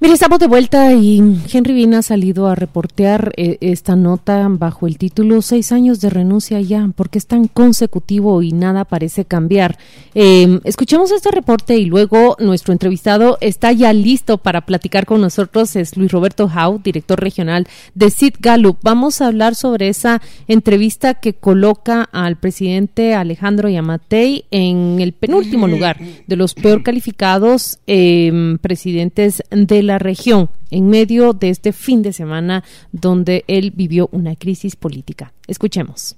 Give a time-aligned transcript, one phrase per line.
[0.00, 1.18] Mire, estamos de vuelta y
[1.52, 6.08] Henry Bean ha salido a reportear eh, esta nota bajo el título Seis años de
[6.08, 9.76] renuncia ya, porque es tan consecutivo y nada parece cambiar.
[10.14, 15.74] Eh, escuchemos este reporte y luego nuestro entrevistado está ya listo para platicar con nosotros.
[15.74, 18.78] Es Luis Roberto Hau, director regional de Sid Gallup.
[18.82, 25.66] Vamos a hablar sobre esa entrevista que coloca al presidente Alejandro Yamatei en el penúltimo
[25.66, 32.02] lugar de los peor calificados eh, presidentes de la región en medio de este fin
[32.02, 35.32] de semana donde él vivió una crisis política.
[35.46, 36.16] Escuchemos.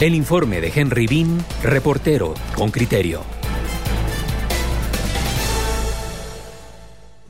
[0.00, 3.39] El informe de Henry Bean, reportero con criterio.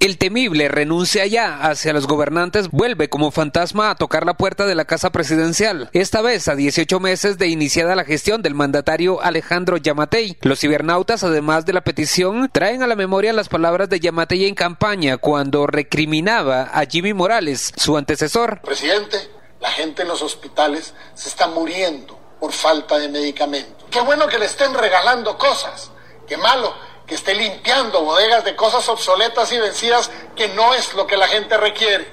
[0.00, 4.74] El temible renuncia ya hacia los gobernantes vuelve como fantasma a tocar la puerta de
[4.74, 9.76] la casa presidencial, esta vez a 18 meses de iniciada la gestión del mandatario Alejandro
[9.76, 10.38] Yamatei.
[10.40, 14.54] Los cibernautas, además de la petición, traen a la memoria las palabras de Yamatei en
[14.54, 18.62] campaña cuando recriminaba a Jimmy Morales, su antecesor.
[18.62, 19.18] Presidente,
[19.60, 23.86] la gente en los hospitales se está muriendo por falta de medicamentos.
[23.90, 25.90] Qué bueno que le estén regalando cosas.
[26.26, 26.72] Qué malo
[27.10, 31.26] que esté limpiando bodegas de cosas obsoletas y vencidas que no es lo que la
[31.26, 32.08] gente requiere.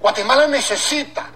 [0.00, 1.30] Guatemala necesita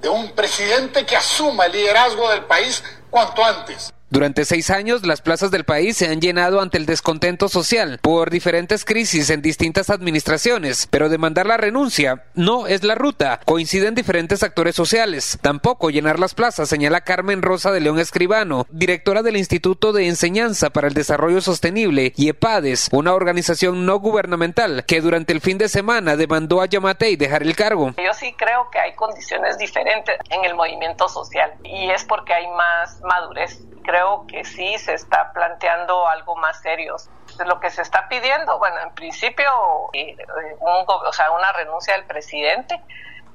[0.00, 3.92] de un presidente que asuma el liderazgo del país cuanto antes.
[4.12, 8.28] Durante seis años, las plazas del país se han llenado ante el descontento social por
[8.30, 13.38] diferentes crisis en distintas administraciones, pero demandar la renuncia no es la ruta.
[13.44, 15.38] Coinciden diferentes actores sociales.
[15.42, 20.70] Tampoco llenar las plazas, señala Carmen Rosa de León Escribano, directora del Instituto de Enseñanza
[20.70, 25.68] para el Desarrollo Sostenible y EPADES, una organización no gubernamental que durante el fin de
[25.68, 27.94] semana demandó a Yamatei dejar el cargo.
[27.96, 32.48] Yo sí creo que hay condiciones diferentes en el movimiento social y es porque hay
[32.48, 36.96] más madurez creo que sí se está planteando algo más serio.
[37.44, 39.46] Lo que se está pidiendo, bueno, en principio,
[39.92, 40.16] eh,
[40.60, 42.80] un, o sea, una renuncia del presidente,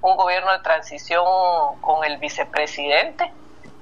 [0.01, 1.25] un gobierno de transición
[1.81, 3.31] con el vicepresidente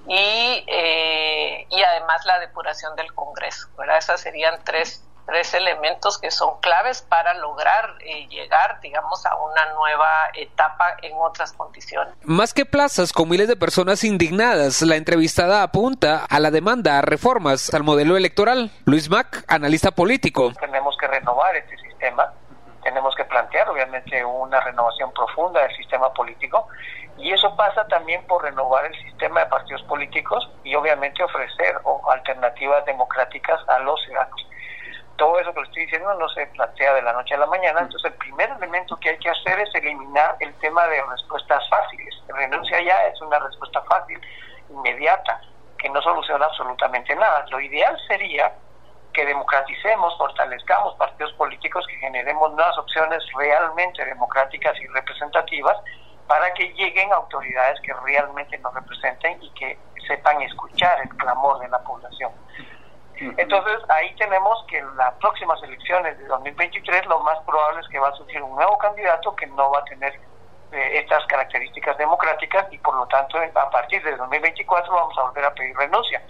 [0.07, 3.67] y, eh, y además la depuración del Congreso.
[3.77, 3.97] ¿verdad?
[3.97, 9.73] Esas serían tres tres elementos que son claves para lograr eh, llegar, digamos, a una
[9.73, 12.13] nueva etapa en otras condiciones.
[12.23, 17.01] Más que plazas con miles de personas indignadas, la entrevistada apunta a la demanda a
[17.01, 18.71] reformas al modelo electoral.
[18.85, 20.51] Luis Mac, analista político.
[20.59, 22.33] Tenemos que renovar este sistema,
[22.83, 26.67] tenemos que plantear obviamente una renovación profunda del sistema político
[27.17, 31.79] y eso pasa también por renovar el sistema de partidos políticos y obviamente ofrecer
[32.11, 34.47] alternativas democráticas a los ciudadanos
[35.23, 37.79] todo eso que le estoy diciendo no se plantea de la noche a la mañana.
[37.79, 42.13] Entonces, el primer elemento que hay que hacer es eliminar el tema de respuestas fáciles.
[42.27, 44.19] Renuncia ya es una respuesta fácil,
[44.69, 45.39] inmediata,
[45.77, 47.45] que no soluciona absolutamente nada.
[47.51, 48.53] Lo ideal sería
[49.13, 55.77] que democraticemos, fortalezcamos partidos políticos, que generemos nuevas opciones realmente democráticas y representativas
[56.27, 61.69] para que lleguen autoridades que realmente nos representen y que sepan escuchar el clamor de
[61.69, 62.31] la población.
[63.37, 67.99] Entonces ahí tenemos que en las próximas elecciones de 2023 lo más probable es que
[67.99, 70.13] va a surgir un nuevo candidato que no va a tener
[70.71, 75.45] eh, estas características democráticas y por lo tanto a partir de 2024 vamos a volver
[75.45, 76.21] a pedir renuncia.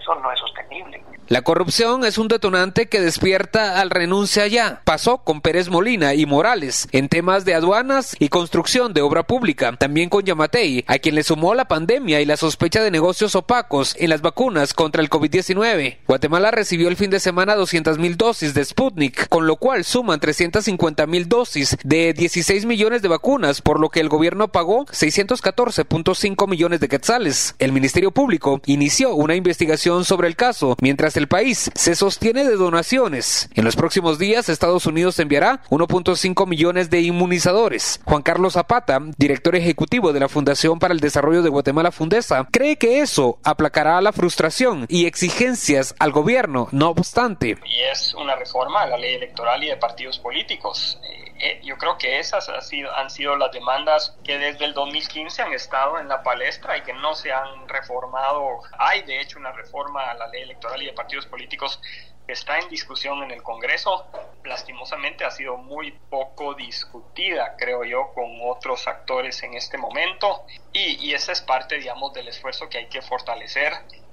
[0.00, 1.02] Eso no es sostenible.
[1.30, 4.82] La corrupción es un detonante que despierta al renuncia ya.
[4.84, 9.76] Pasó con Pérez Molina y Morales en temas de aduanas y construcción de obra pública.
[9.78, 13.94] También con Yamatei, a quien le sumó la pandemia y la sospecha de negocios opacos
[14.00, 15.98] en las vacunas contra el COVID-19.
[16.08, 20.18] Guatemala recibió el fin de semana 200 mil dosis de Sputnik, con lo cual suman
[20.18, 26.48] 350 mil dosis de 16 millones de vacunas, por lo que el gobierno pagó 614.5
[26.48, 27.54] millones de quetzales.
[27.60, 32.56] El Ministerio Público inició una investigación sobre el caso, mientras el país se sostiene de
[32.56, 33.48] donaciones.
[33.54, 38.00] En los próximos días, Estados Unidos enviará 1.5 millones de inmunizadores.
[38.04, 42.76] Juan Carlos Zapata, director ejecutivo de la Fundación para el Desarrollo de Guatemala Fundesa, cree
[42.76, 47.58] que eso aplacará la frustración y exigencias al gobierno, no obstante.
[47.64, 50.98] Y es una reforma a la ley electoral y de partidos políticos.
[51.02, 54.74] Eh, eh, yo creo que esas han sido, han sido las demandas que desde el
[54.74, 58.60] 2015 han estado en la palestra y que no se han reformado.
[58.78, 61.80] Hay de hecho una reforma a la ley electoral y de partidos políticos
[62.26, 64.06] que está en discusión en el Congreso.
[64.44, 70.44] Lastimosamente ha sido muy poco discutida, creo yo, con otros actores en este momento
[70.74, 73.72] y, y esa es parte, digamos, del esfuerzo que hay que fortalecer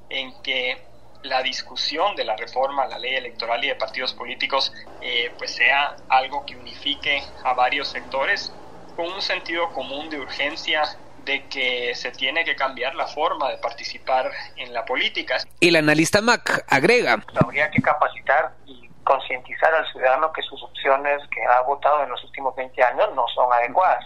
[0.10, 0.82] en que
[1.24, 5.56] la discusión de la reforma a la ley electoral y de partidos políticos eh, pues
[5.56, 8.54] sea algo que unifique a varios sectores
[8.96, 13.58] con un sentido común de urgencia de que se tiene que cambiar la forma de
[13.58, 15.38] participar en la política.
[15.60, 17.22] El analista Mac agrega.
[17.36, 22.24] Habría que capacitar y concientizar al ciudadano que sus opciones que ha votado en los
[22.24, 24.06] últimos 20 años no son adecuadas.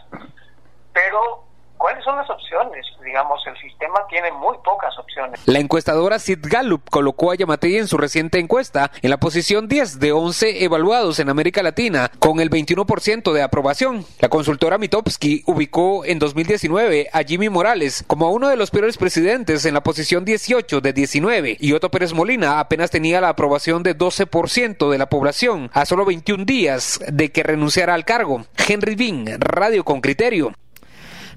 [0.94, 1.46] Pero
[1.82, 2.86] ¿Cuáles son las opciones?
[3.04, 5.40] Digamos, el sistema tiene muy pocas opciones.
[5.48, 10.00] La encuestadora Sid Gallup colocó a Yamatei en su reciente encuesta en la posición 10
[10.00, 14.06] de 11 evaluados en América Latina, con el 21% de aprobación.
[14.20, 19.66] La consultora Mitofsky ubicó en 2019 a Jimmy Morales como uno de los peores presidentes
[19.66, 23.98] en la posición 18 de 19 y Otto Pérez Molina apenas tenía la aprobación de
[23.98, 28.46] 12% de la población a solo 21 días de que renunciara al cargo.
[28.68, 30.54] Henry Bean, Radio con Criterio.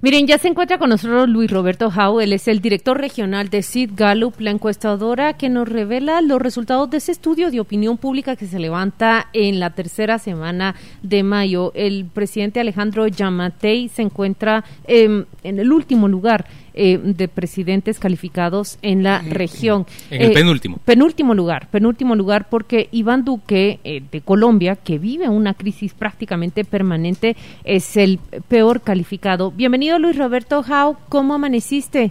[0.04, 3.62] Miren, ya se encuentra con nosotros Luis Roberto Jau, él es el director regional de
[3.62, 8.36] Sid Gallup, la encuestadora que nos revela los resultados de ese estudio de opinión pública
[8.36, 11.72] que se levanta en la tercera semana de mayo.
[11.74, 16.44] El presidente Alejandro Yamatei se encuentra en el último lugar
[16.76, 19.86] eh, de presidentes calificados en la región.
[20.10, 20.78] En el eh, penúltimo.
[20.84, 26.64] Penúltimo lugar, penúltimo lugar porque Iván Duque eh, de Colombia, que vive una crisis prácticamente
[26.64, 28.18] permanente, es el
[28.48, 29.52] peor calificado.
[29.52, 32.10] Bienvenido Luis Roberto Jau, ¿cómo amaneciste?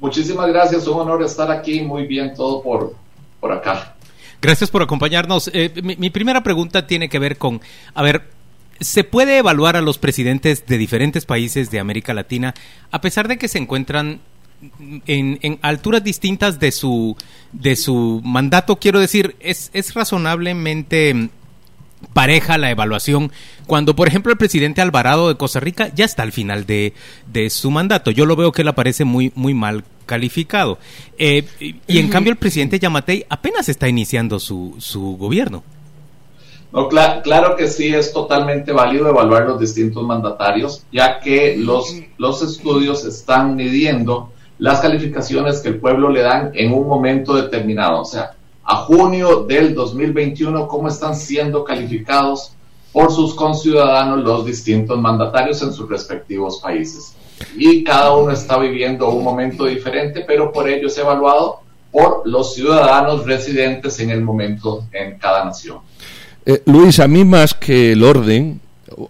[0.00, 2.94] Muchísimas gracias, un honor estar aquí, muy bien todo por,
[3.40, 3.96] por acá.
[4.42, 5.50] Gracias por acompañarnos.
[5.82, 7.60] mi, mi, primera pregunta tiene que ver con,
[7.94, 8.37] a ver,
[8.80, 12.54] se puede evaluar a los presidentes de diferentes países de América Latina
[12.90, 14.20] a pesar de que se encuentran
[15.06, 17.16] en, alturas distintas de su
[17.52, 21.28] de su mandato quiero decir es, es razonablemente
[22.12, 23.32] pareja la evaluación
[23.66, 26.92] cuando por ejemplo el presidente Alvarado de Costa Rica ya está al final de,
[27.32, 30.78] de su mandato yo lo veo que él aparece muy muy mal calificado.
[31.18, 31.44] Eh,
[31.86, 35.62] y en cambio el presidente Yamatei apenas está iniciando su, su gobierno
[36.72, 42.42] no, claro que sí, es totalmente válido evaluar los distintos mandatarios, ya que los, los
[42.42, 48.02] estudios están midiendo las calificaciones que el pueblo le dan en un momento determinado.
[48.02, 48.32] O sea,
[48.64, 52.52] a junio del 2021, cómo están siendo calificados
[52.92, 57.14] por sus conciudadanos los distintos mandatarios en sus respectivos países.
[57.56, 61.60] Y cada uno está viviendo un momento diferente, pero por ello es evaluado
[61.90, 65.78] por los ciudadanos residentes en el momento en cada nación.
[66.50, 68.58] Eh, Luis, a mí más que el orden,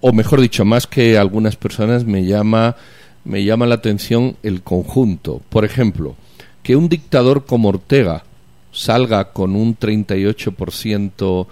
[0.01, 2.75] o mejor dicho, más que algunas personas, me llama,
[3.25, 5.41] me llama la atención el conjunto.
[5.49, 6.17] Por ejemplo,
[6.65, 8.25] que un dictador como Ortega
[8.73, 11.47] salga con un 38%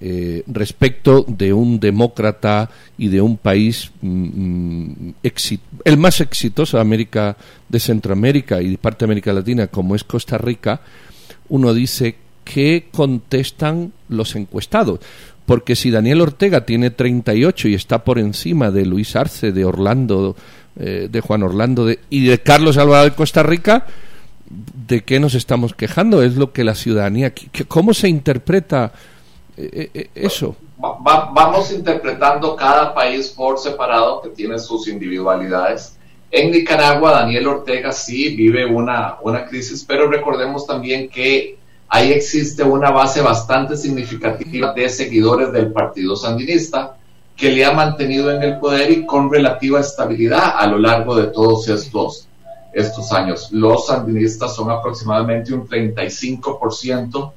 [0.00, 2.68] eh, respecto de un demócrata
[2.98, 5.14] y de un país mm, mm,
[5.84, 7.36] el más exitoso de América
[7.68, 10.80] de Centroamérica y de parte de América Latina como es Costa Rica,
[11.48, 12.16] uno dice
[12.52, 15.00] que contestan los encuestados.
[15.46, 20.36] Porque si Daniel Ortega tiene 38 y está por encima de Luis Arce, de Orlando,
[20.78, 23.86] eh, de Juan Orlando y de Carlos Alvarado de Costa Rica,
[24.88, 26.22] ¿de qué nos estamos quejando?
[26.22, 27.32] Es lo que la ciudadanía.
[27.68, 28.92] ¿Cómo se interpreta
[29.56, 30.56] eh, eh, eso?
[30.78, 35.98] vamos interpretando cada país por separado que tiene sus individualidades.
[36.30, 41.59] En Nicaragua, Daniel Ortega sí vive una, una crisis, pero recordemos también que
[41.90, 46.96] ahí existe una base bastante significativa de seguidores del Partido Sandinista
[47.36, 51.28] que le ha mantenido en el poder y con relativa estabilidad a lo largo de
[51.28, 52.28] todos estos,
[52.72, 53.50] estos años.
[53.50, 57.32] Los sandinistas son aproximadamente un 35%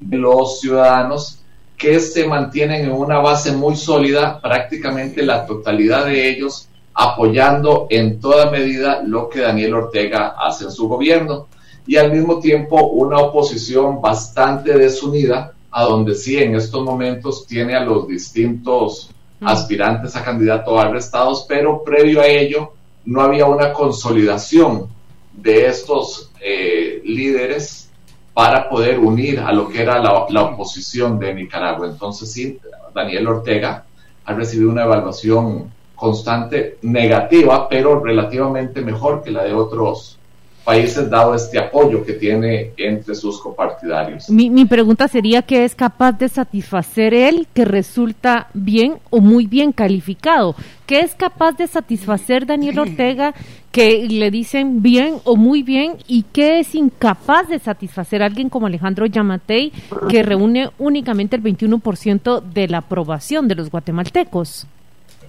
[0.00, 1.40] de los ciudadanos
[1.76, 8.20] que se mantienen en una base muy sólida, prácticamente la totalidad de ellos apoyando en
[8.20, 11.48] toda medida lo que Daniel Ortega hace en su gobierno
[11.90, 17.74] y al mismo tiempo una oposición bastante desunida, a donde sí en estos momentos tiene
[17.74, 22.74] a los distintos aspirantes a candidato arrestados, pero previo a ello
[23.06, 24.86] no había una consolidación
[25.32, 27.90] de estos eh, líderes
[28.34, 31.88] para poder unir a lo que era la, la, oposición de Nicaragua.
[31.88, 32.56] Entonces sí,
[32.94, 33.84] Daniel Ortega
[34.26, 40.19] ha recibido una evaluación constante negativa, pero relativamente mejor que la de otros
[40.64, 44.28] países dado este apoyo que tiene entre sus copartidarios.
[44.30, 49.46] Mi, mi, pregunta sería qué es capaz de satisfacer él que resulta bien o muy
[49.46, 50.54] bien calificado.
[50.86, 53.34] ¿Qué es capaz de satisfacer Daniel Ortega
[53.72, 58.48] que le dicen bien o muy bien y qué es incapaz de satisfacer a alguien
[58.48, 59.72] como Alejandro Yamatei
[60.08, 64.66] que reúne únicamente el 21% de la aprobación de los guatemaltecos?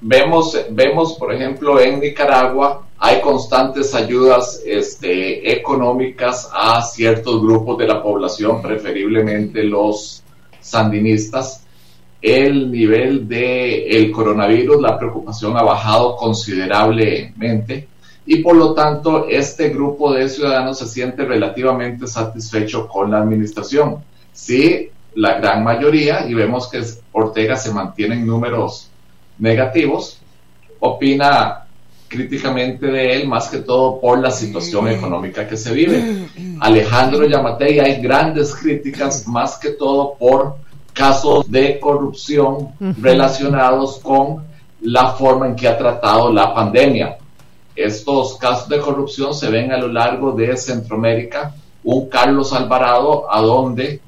[0.01, 7.87] Vemos, vemos, por ejemplo, en Nicaragua hay constantes ayudas este, económicas a ciertos grupos de
[7.87, 10.23] la población, preferiblemente los
[10.59, 11.65] sandinistas.
[12.21, 17.87] El nivel de el coronavirus, la preocupación ha bajado considerablemente
[18.27, 24.03] y por lo tanto este grupo de ciudadanos se siente relativamente satisfecho con la administración.
[24.31, 28.90] Sí, la gran mayoría, y vemos que Ortega se mantiene en números
[29.37, 30.19] negativos,
[30.79, 31.65] opina
[32.07, 36.27] críticamente de él, más que todo por la situación económica que se vive.
[36.59, 40.57] Alejandro Yamatei hay grandes críticas, más que todo por
[40.93, 44.43] casos de corrupción relacionados con
[44.81, 47.17] la forma en que ha tratado la pandemia.
[47.75, 53.39] Estos casos de corrupción se ven a lo largo de Centroamérica, un Carlos Alvarado a
[53.39, 54.01] donde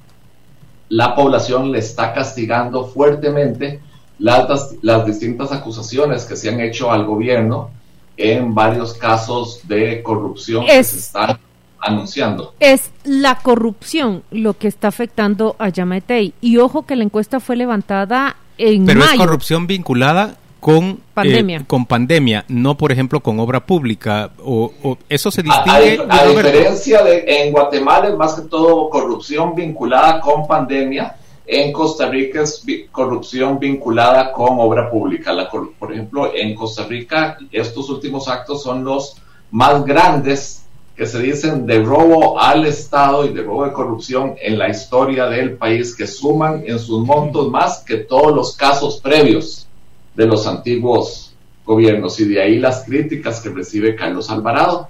[0.89, 3.79] la población le está castigando fuertemente
[4.19, 7.71] las, las distintas acusaciones que se han hecho al gobierno
[8.17, 11.39] en varios casos de corrupción que se están
[11.79, 12.53] anunciando.
[12.59, 16.33] Es la corrupción lo que está afectando a Yamatei.
[16.41, 21.65] Y ojo que la encuesta fue levantada en Pero es corrupción vinculada con eh, pandemia.
[21.67, 24.31] con pandemia, no por ejemplo con obra pública.
[24.43, 24.71] O,
[25.09, 25.99] eso se distingue.
[26.09, 32.09] A, diferencia de en Guatemala es más que todo corrupción vinculada con pandemia en Costa
[32.09, 35.33] Rica es corrupción vinculada con obra pública.
[35.77, 39.17] Por ejemplo, en Costa Rica estos últimos actos son los
[39.51, 44.59] más grandes que se dicen de robo al Estado y de robo de corrupción en
[44.59, 49.67] la historia del país, que suman en sus montos más que todos los casos previos
[50.13, 51.35] de los antiguos
[51.65, 52.19] gobiernos.
[52.19, 54.87] Y de ahí las críticas que recibe Carlos Alvarado.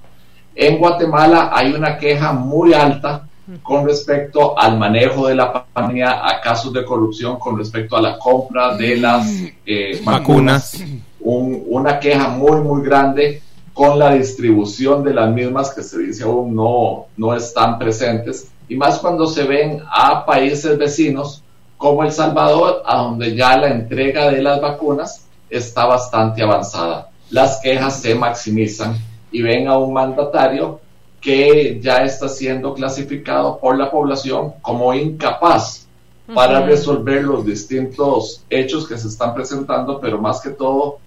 [0.56, 3.28] En Guatemala hay una queja muy alta
[3.62, 8.18] con respecto al manejo de la pandemia, a casos de corrupción, con respecto a la
[8.18, 9.28] compra de las
[9.66, 10.84] eh, vacunas,
[11.20, 13.42] una queja muy, muy grande
[13.74, 18.76] con la distribución de las mismas que se dice aún no, no están presentes, y
[18.76, 21.44] más cuando se ven a países vecinos
[21.78, 27.10] como El Salvador, a donde ya la entrega de las vacunas está bastante avanzada.
[27.30, 28.96] Las quejas se maximizan
[29.32, 30.80] y ven a un mandatario
[31.24, 35.88] que ya está siendo clasificado por la población como incapaz
[36.34, 41.00] para resolver los distintos hechos que se están presentando, pero más que todo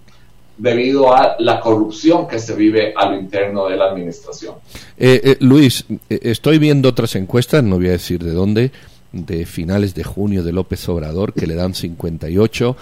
[0.57, 4.55] debido a la corrupción que se vive a lo interno de la administración.
[4.97, 8.71] Eh, eh, Luis, eh, estoy viendo otras encuestas, no voy a decir de dónde,
[9.11, 12.75] de finales de junio de López Obrador, que le dan 58,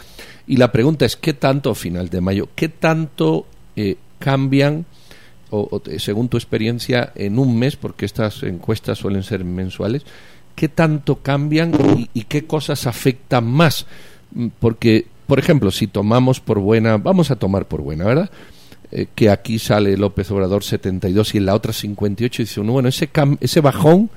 [0.48, 3.46] y la pregunta es, ¿qué tanto, final de mayo, qué tanto
[4.20, 4.86] cambian
[5.98, 10.04] según tu experiencia, en un mes, porque estas encuestas suelen ser mensuales,
[10.56, 11.72] ¿qué tanto cambian
[12.14, 13.86] y, qué cosas afectan más?
[14.32, 18.30] Mm, porque, por ejemplo, si tomamos por buena, vamos a tomar por buena, ¿verdad?
[18.92, 22.74] Eh, que aquí sale López Obrador 72 y en la otra 58 y dice uno,
[22.74, 23.10] bueno, ese,
[23.42, 24.10] ese bajón,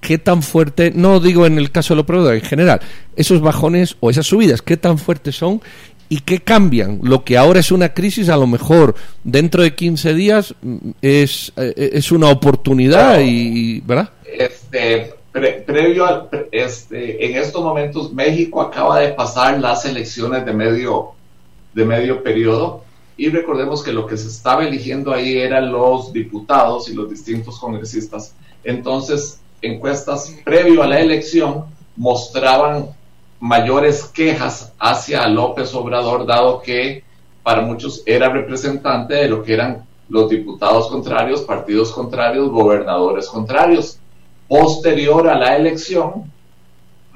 [0.00, 2.80] ¿qué tan fuerte, no digo en el caso de López Obrador, en general,
[3.16, 5.60] esos bajones o esas subidas, ¿qué tan fuertes son
[6.10, 7.00] y qué cambian.
[7.02, 11.52] Lo que ahora es una crisis, a lo mejor dentro de 15 días mm, es,
[11.56, 14.10] eh, es una oportunidad, y, ¿verdad?
[14.24, 21.12] Este, previo este, en estos momentos México acaba de pasar las elecciones de medio,
[21.72, 22.82] de medio periodo
[23.16, 27.58] y recordemos que lo que se estaba eligiendo ahí eran los diputados y los distintos
[27.58, 28.34] congresistas.
[28.64, 32.88] Entonces, encuestas previo a la elección mostraban
[33.40, 37.02] mayores quejas hacia López Obrador, dado que
[37.42, 43.98] para muchos era representante de lo que eran los diputados contrarios, partidos contrarios, gobernadores contrarios.
[44.46, 46.30] Posterior a la elección,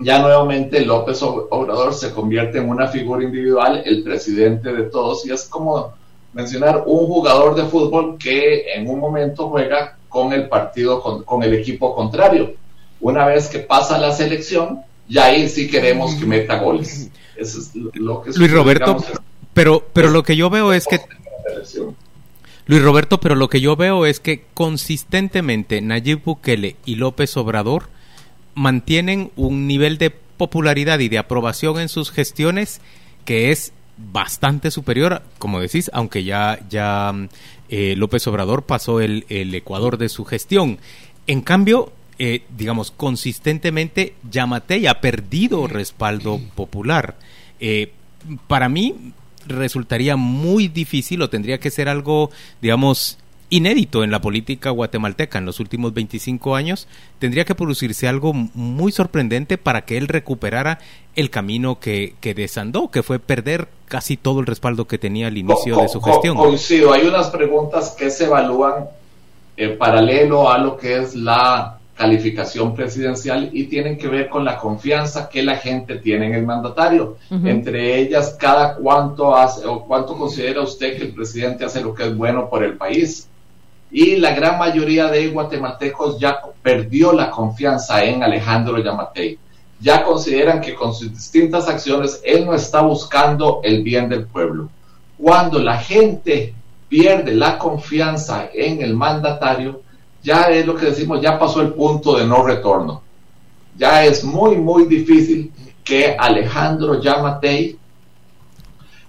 [0.00, 5.32] ya nuevamente López Obrador se convierte en una figura individual, el presidente de todos, y
[5.32, 5.92] es como
[6.32, 11.54] mencionar un jugador de fútbol que en un momento juega con el partido, con, el
[11.54, 12.54] equipo contrario.
[13.00, 17.10] Una vez que pasa la selección, y ahí sí queremos que meta goles.
[17.36, 18.96] Eso es lo que Luis Roberto,
[19.52, 21.00] pero, pero lo que yo veo es que...
[22.66, 27.88] Luis Roberto, pero lo que yo veo es que consistentemente Nayib Bukele y López Obrador
[28.54, 32.80] mantienen un nivel de popularidad y de aprobación en sus gestiones
[33.26, 37.12] que es bastante superior, como decís, aunque ya, ya
[37.68, 40.78] eh, López Obrador pasó el, el Ecuador de su gestión.
[41.26, 47.16] En cambio, eh, digamos, consistentemente Yamatei ha perdido respaldo popular.
[47.60, 47.92] Eh,
[48.46, 49.12] para mí
[49.46, 52.30] resultaría muy difícil o tendría que ser algo,
[52.62, 53.18] digamos,
[53.50, 58.90] inédito en la política guatemalteca en los últimos 25 años, tendría que producirse algo muy
[58.90, 60.78] sorprendente para que él recuperara
[61.14, 65.36] el camino que, que desandó, que fue perder casi todo el respaldo que tenía al
[65.36, 66.36] inicio de su gestión.
[66.36, 68.86] Coincido, hay unas preguntas que se evalúan
[69.56, 74.58] en paralelo a lo que es la calificación presidencial y tienen que ver con la
[74.58, 77.16] confianza que la gente tiene en el mandatario.
[77.30, 82.04] Entre ellas, cada cuánto hace o cuánto considera usted que el presidente hace lo que
[82.04, 83.28] es bueno por el país.
[83.90, 89.38] Y la gran mayoría de guatemaltecos ya perdió la confianza en Alejandro Yamatei.
[89.78, 94.68] Ya consideran que con sus distintas acciones él no está buscando el bien del pueblo.
[95.16, 96.54] Cuando la gente
[96.88, 99.83] pierde la confianza en el mandatario,
[100.24, 103.02] ya es lo que decimos, ya pasó el punto de no retorno.
[103.76, 105.52] Ya es muy, muy difícil
[105.84, 107.76] que Alejandro Yamatei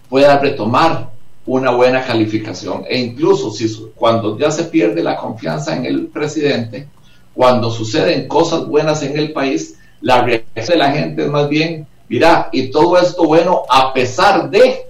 [0.10, 1.10] pueda retomar
[1.46, 2.84] una buena calificación.
[2.90, 6.90] E incluso si cuando ya se pierde la confianza en el presidente,
[7.34, 11.88] cuando suceden cosas buenas en el país, la reacción de la gente es más bien,
[12.10, 14.88] mira, y todo esto bueno a pesar de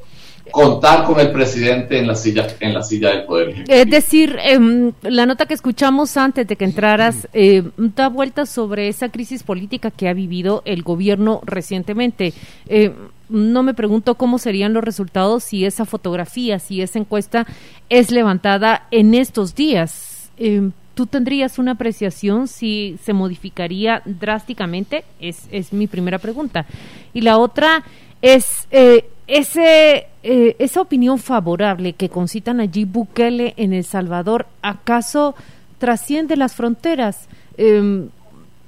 [0.55, 4.93] contar con el presidente en la silla en la silla del poder Es decir, em,
[5.01, 9.91] la nota que escuchamos antes de que entraras eh, da vuelta sobre esa crisis política
[9.91, 12.33] que ha vivido el gobierno recientemente.
[12.69, 12.93] Eh,
[13.27, 17.45] no me pregunto cómo serían los resultados si esa fotografía, si esa encuesta
[17.89, 20.31] es levantada en estos días.
[20.37, 25.03] Em, ¿Tú tendrías una apreciación si se modificaría drásticamente?
[25.19, 26.65] Es, es mi primera pregunta.
[27.13, 27.83] Y la otra
[28.21, 35.35] es, eh, ese, eh, esa opinión favorable que concita Nayib Bukele en El Salvador, ¿acaso
[35.77, 37.27] trasciende las fronteras?
[37.57, 38.09] Em,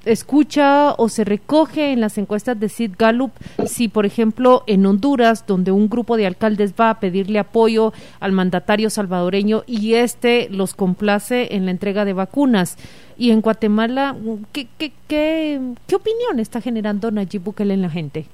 [0.04, 3.32] escucha o se recoge en las encuestas de Sid Gallup
[3.66, 8.30] si, por ejemplo, en Honduras, donde un grupo de alcaldes va a pedirle apoyo al
[8.30, 12.76] mandatario salvadoreño y este los complace en la entrega de vacunas.
[13.16, 14.14] Y en Guatemala,
[14.52, 18.26] ¿qué, qué, qué, qué opinión está generando Nayib Bukele en la gente?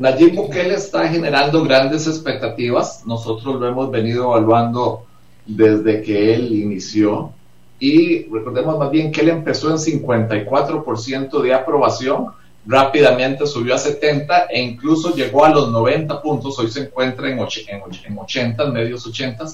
[0.00, 3.06] Nayib Bukele está generando grandes expectativas.
[3.06, 5.04] Nosotros lo hemos venido evaluando
[5.44, 7.34] desde que él inició.
[7.78, 12.28] Y recordemos más bien que él empezó en 54% de aprobación,
[12.64, 16.58] rápidamente subió a 70 e incluso llegó a los 90 puntos.
[16.58, 19.44] Hoy se encuentra en, en 80, medios 80,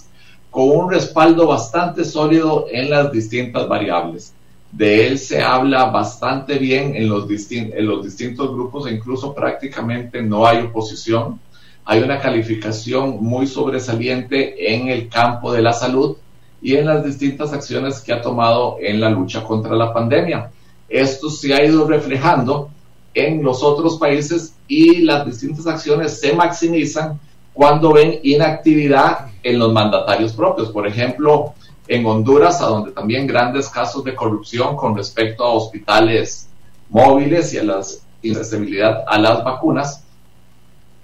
[0.49, 4.36] con un respaldo bastante sólido en las distintas variables
[4.77, 10.59] de él se habla bastante bien en los, distintos grupos e incluso prácticamente no hay
[10.59, 11.41] oposición.
[11.87, 16.17] Hay una calificación muy sobresaliente en el campo de la salud
[16.61, 20.51] y en las distintas acciones que ha tomado en la lucha contra la pandemia.
[20.91, 22.69] Esto se ha ido reflejando
[23.15, 27.19] en los otros países y las distintas acciones se maximizan
[27.55, 30.69] cuando ven inactividad en los mandatarios propios.
[30.69, 31.55] Por ejemplo,
[31.89, 36.49] en Honduras, a donde también grandes casos de corrupción con respecto a hospitales
[36.89, 37.81] móviles y a la
[38.23, 40.05] inaccesibilidad a las vacunas,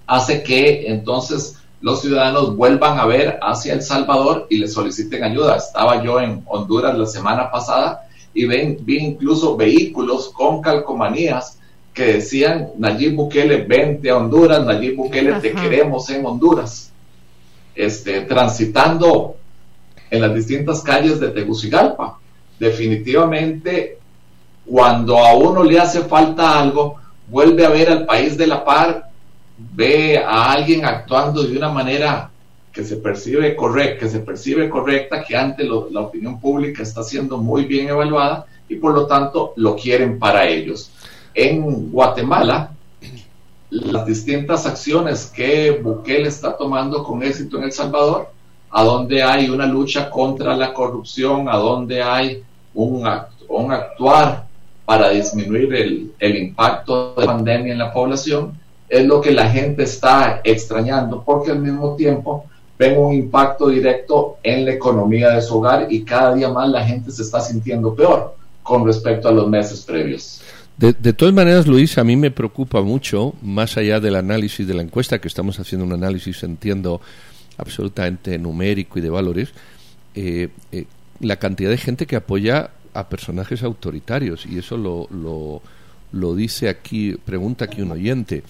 [0.06, 5.56] hace que entonces los ciudadanos vuelvan a ver hacia El Salvador y le soliciten ayuda.
[5.56, 11.58] Estaba yo en Honduras la semana pasada y ven, vi incluso vehículos con calcomanías
[11.92, 16.90] que decían Nayib Bukele, vente a Honduras, Nayib Bukele, te queremos en Honduras.
[17.74, 19.36] Este, transitando
[20.12, 22.18] en las distintas calles de Tegucigalpa.
[22.58, 23.98] Definitivamente,
[24.66, 26.96] cuando a uno le hace falta algo,
[27.28, 29.08] vuelve a ver al país de la par,
[29.56, 32.30] ve a alguien actuando de una manera
[32.70, 37.38] que se percibe correcta, que se percibe correcta, que ante la opinión pública está siendo
[37.38, 40.90] muy bien evaluada y por lo tanto lo quieren para ellos.
[41.32, 42.72] En Guatemala,
[43.70, 48.28] las distintas acciones que Bukele está tomando con éxito en El Salvador
[48.72, 52.42] a donde hay una lucha contra la corrupción, a donde hay
[52.74, 53.06] un,
[53.48, 54.46] un actuar
[54.84, 58.58] para disminuir el, el, impacto de la pandemia en la población,
[58.88, 62.46] es lo que la gente está extrañando, porque al mismo tiempo
[62.78, 66.84] ven un impacto directo en la economía de su hogar y cada día más la
[66.84, 70.40] gente se está sintiendo peor con respecto a los meses previos.
[70.76, 74.74] De, de, todas maneras, Luis, a mí me preocupa mucho, más allá del análisis de
[74.74, 77.00] la encuesta, que estamos haciendo un análisis, entiendo,
[77.58, 79.50] absolutamente numérico y de valores,
[80.14, 80.86] eh, eh,
[81.20, 84.46] la cantidad de gente que apoya a personajes autoritarios.
[84.46, 85.08] Y eso lo,
[86.12, 88.42] lo, dice aquí, pregunta aquí un oyente.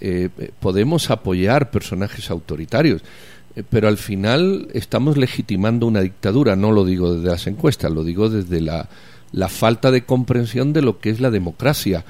[0.00, 0.28] Eh,
[0.60, 3.02] podemos apoyar personajes autoritarios,
[3.68, 6.56] pero al final estamos legitimando una dictadura.
[6.56, 8.88] No lo digo desde las encuestas, lo digo desde la,
[9.32, 12.04] la falta de comprensión de lo que es la democracia.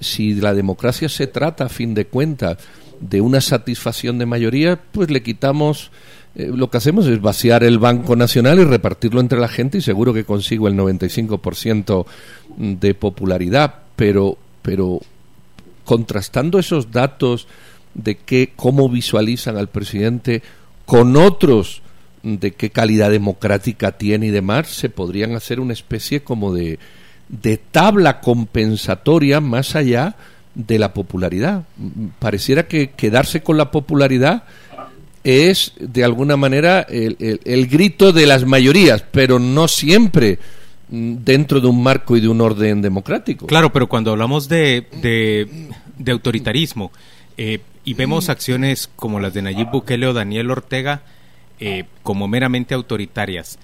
[0.00, 2.58] Si la democracia se trata, a fin de cuentas,
[3.00, 5.90] de una satisfacción de mayoría, pues le quitamos
[6.34, 9.82] eh, lo que hacemos es vaciar el Banco Nacional y repartirlo entre la gente y
[9.82, 12.06] seguro que consigo el 95%
[12.56, 15.00] de popularidad, pero, pero
[15.84, 17.48] contrastando esos datos
[17.94, 20.42] de que, cómo visualizan al presidente
[20.86, 21.82] con otros
[22.22, 26.78] de qué calidad democrática tiene y demás, se podrían hacer una especie como de,
[27.28, 30.16] de tabla compensatoria más allá
[30.66, 31.64] la popularidad.
[32.18, 34.44] Pareciera que quedarse con la popularidad
[35.24, 40.38] es de alguna manera el, grito de las mayorías, pero no siempre
[40.90, 43.46] mm, dentro de un marco y de un orden democrático.
[43.46, 46.92] Claro, pero cuando hablamos de, de, autoritarismo
[47.36, 51.02] eh, y vemos acciones como las de Nayib Bukele o Daniel Ortega
[51.60, 53.58] eh, como meramente autoritarias,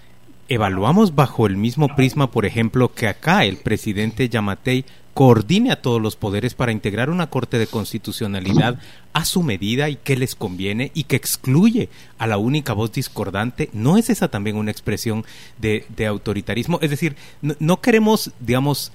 [0.48, 6.02] evaluamos bajo el mismo prisma, por ejemplo, que acá el presidente Yamatei coordine a todos
[6.02, 8.78] los poderes para integrar una Corte de Constitucionalidad
[9.12, 13.70] a su medida y que les conviene y que excluye a la única voz discordante,
[13.72, 15.24] ¿no es esa también una expresión
[15.58, 16.80] de, autoritarismo?
[16.82, 18.90] Es decir, no, queremos, digamos,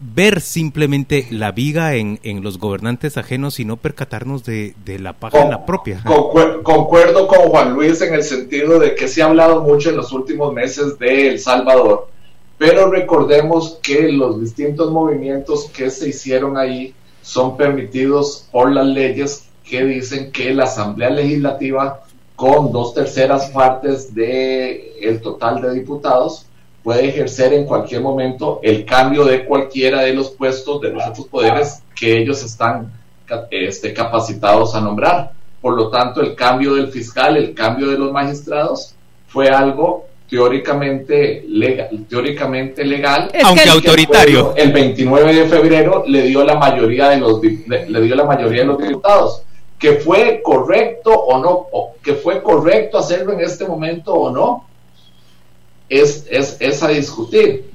[0.00, 5.66] ver simplemente la viga en, en, los gobernantes ajenos y no percatarnos de, la página
[5.66, 6.02] propia.
[6.02, 10.12] Concuerdo con Juan Luis en el sentido de que se ha hablado mucho en los
[10.12, 12.08] últimos meses de El Salvador
[12.62, 19.48] pero recordemos que los distintos movimientos que se hicieron ahí son permitidos por las leyes
[19.64, 22.04] que dicen que la Asamblea Legislativa
[22.36, 26.46] con dos terceras partes del el total de diputados
[26.84, 31.26] puede ejercer en cualquier momento el cambio de cualquiera de los puestos de los otros
[31.26, 32.92] poderes que ellos están
[33.50, 35.32] este, capacitados a nombrar.
[35.60, 38.94] Por lo tanto, el cambio del fiscal, el cambio de los magistrados
[39.26, 44.54] fue algo teóricamente legal, teóricamente legal aunque autoritario.
[44.56, 48.66] El, 29 de febrero le dio la mayoría de los le dio la mayoría de
[48.68, 49.42] los diputados.
[49.78, 51.66] Que fue correcto o no,
[52.02, 54.66] que fue correcto hacerlo en este momento o no,
[55.90, 57.70] es, es, es a discutir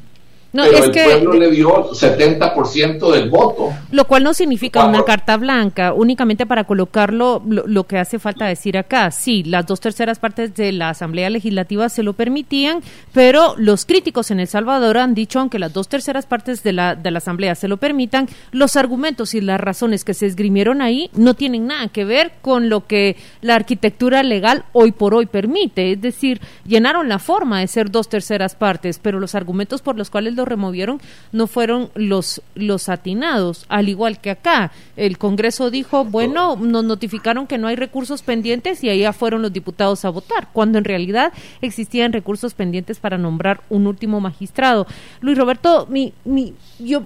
[0.64, 3.74] pero el pueblo le dio 70% del voto.
[3.92, 8.78] Lo cual no significa una carta blanca, únicamente para colocarlo lo, que hace falta decir
[8.78, 9.12] acá.
[9.12, 12.82] Sí, las dos terceras partes de la Asamblea Legislativa se lo permitían,
[13.14, 16.96] pero los críticos en El Salvador han dicho, aunque las dos terceras partes de la,
[16.96, 21.10] de la Asamblea se lo permitan, los argumentos y las razones que se esgrimieron ahí
[21.14, 25.92] no tienen nada que ver con lo que la arquitectura legal hoy por hoy permite.
[25.94, 30.10] Es decir, llenaron la forma de ser dos terceras partes, pero los argumentos por los
[30.10, 31.00] cuales lo removieron
[31.32, 34.72] no fueron los, los atinados, al igual que acá.
[34.96, 39.54] El Congreso dijo, bueno, nos notificaron que no hay recursos pendientes y allá fueron los
[39.54, 44.88] diputados a votar, cuando en realidad existían recursos pendientes para nombrar un último magistrado.
[45.22, 47.04] Luis Roberto, mi, mi, yo,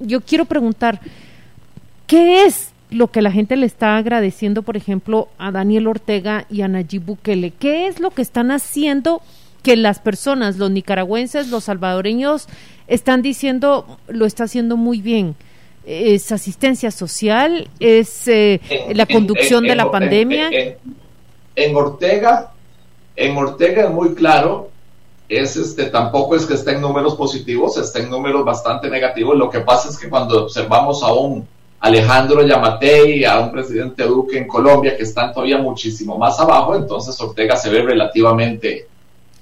[0.00, 1.00] yo quiero preguntar,
[2.06, 6.62] ¿qué es lo que la gente le está agradeciendo, por ejemplo, a Daniel Ortega y
[6.62, 7.52] a Nayib Bukele?
[7.52, 9.22] ¿Qué es lo que están haciendo
[9.62, 12.48] que las personas, los nicaragüenses, los salvadoreños,
[12.94, 15.34] están diciendo lo está haciendo muy bien.
[15.84, 18.60] Es asistencia social, es eh,
[18.94, 20.50] la conducción de la pandemia.
[21.56, 22.52] En, Ortega,
[23.16, 24.70] en Ortega es muy claro,
[25.28, 29.36] es este, tampoco es que esté en números positivos, está en números bastante negativos.
[29.36, 31.46] Lo que pasa es que cuando observamos a un
[31.80, 37.20] Alejandro Yamatei, a un presidente Duque en Colombia, que están todavía muchísimo más abajo, entonces
[37.20, 38.86] Ortega se ve relativamente,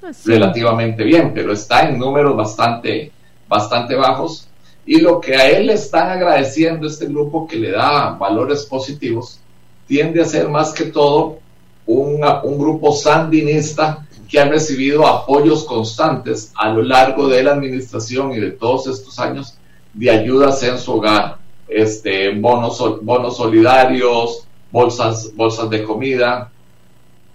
[0.03, 3.13] ah, relativamente bien, pero está en números bastante,
[3.51, 4.49] bastante bajos.
[4.87, 9.41] Y lo que a él le están agradeciendo este grupo que le da valores positivos,
[9.87, 11.39] tiende a ser más que todo
[11.85, 18.33] un, un grupo sandinista que ha recibido apoyos constantes a lo largo de la administración
[18.33, 19.59] y de todos estos años
[19.93, 26.53] de ayudas en su hogar, este, bonos, bonos solidarios, bolsas, bolsas de comida,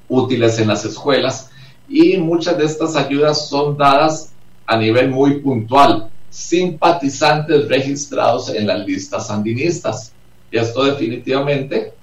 [0.08, 1.52] útiles en las escuelas,
[1.90, 4.32] y muchas de estas ayudas son dadas
[4.66, 10.14] a nivel muy puntual, simpatizantes registrados en las listas sandinistas.
[10.52, 11.94] Y esto definitivamente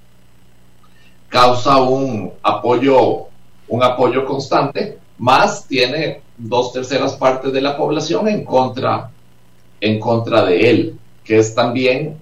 [1.28, 3.26] causa un apoyo,
[3.68, 9.10] un apoyo constante, más tiene dos terceras partes de la población en contra,
[9.80, 12.18] en contra de él, que es también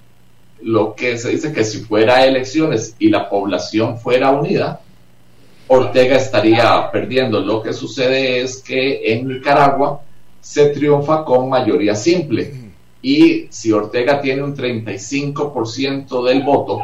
[0.63, 4.81] lo que se dice que si fuera elecciones y la población fuera unida,
[5.69, 7.41] Ortega estaría perdiendo.
[7.41, 10.03] Lo que sucede es que en Nicaragua
[10.41, 12.71] se triunfa con mayoría simple.
[13.03, 16.81] Y si Ortega tiene un 35% del voto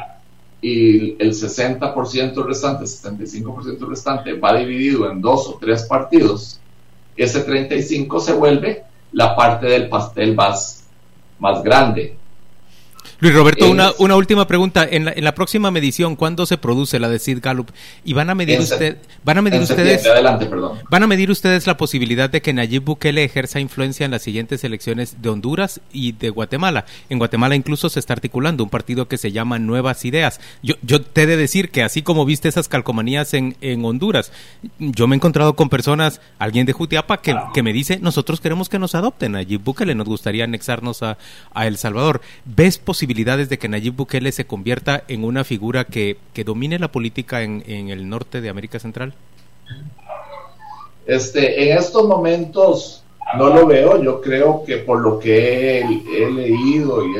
[0.61, 6.59] y el 60% restante, 75% restante va dividido en dos o tres partidos,
[7.17, 10.87] ese 35 se vuelve la parte del pastel más,
[11.39, 12.17] más grande.
[13.19, 14.87] Luis Roberto, una, una última pregunta.
[14.89, 17.71] En la, en la próxima medición, ¿cuándo se produce la de Sid Gallup?
[18.05, 20.49] ¿Y van a medir, usted, van a medir ustedes adelante,
[20.91, 24.65] van a medir ustedes la posibilidad de que Nayib Bukele ejerza influencia en las siguientes
[24.65, 26.85] elecciones de Honduras y de Guatemala?
[27.09, 30.41] En Guatemala incluso se está articulando un partido que se llama Nuevas Ideas.
[30.63, 34.31] Yo, yo te he de decir que así como viste esas calcomanías en, en Honduras,
[34.79, 38.69] yo me he encontrado con personas, alguien de Jutiapa, que, que me dice, nosotros queremos
[38.69, 39.33] que nos adopten.
[39.33, 41.19] Nayib Bukele nos gustaría anexarnos a,
[41.55, 42.21] a El Salvador.
[42.45, 46.89] ¿Ves posibilidades de que Nayib Bukele se convierta en una figura que, que domine la
[46.89, 49.15] política en, en, el norte de América Central?
[51.07, 53.05] Este, en estos momentos
[53.39, 54.03] no lo veo.
[54.03, 57.13] Yo creo que por lo que he, leído y,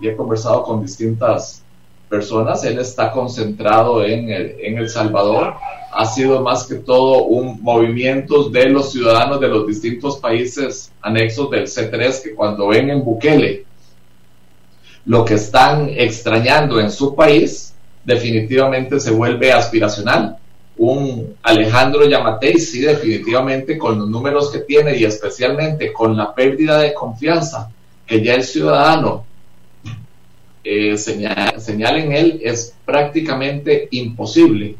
[0.00, 1.62] y, he conversado con distintas
[2.08, 5.52] personas, él está concentrado en el, en el Salvador.
[5.92, 11.50] Ha sido más que todo un movimiento de los ciudadanos de los distintos países anexos
[11.50, 13.66] del C3 que cuando ven en Bukele
[15.06, 20.38] lo que están extrañando en su país, definitivamente se vuelve aspiracional.
[20.76, 26.78] Un Alejandro Yamatei, sí, definitivamente con los números que tiene y especialmente con la pérdida
[26.78, 27.70] de confianza
[28.06, 29.24] que ya el ciudadano
[30.62, 34.76] eh, señala, señala en él, es prácticamente imposible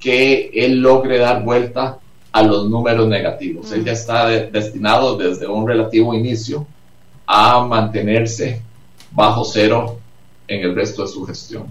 [0.00, 1.98] que él logre dar vuelta
[2.32, 3.72] a los números negativos.
[3.72, 6.66] Él ya está de, destinado desde un relativo inicio
[7.26, 8.62] a mantenerse
[9.18, 9.98] bajo cero
[10.46, 11.64] en el resto de su gestión.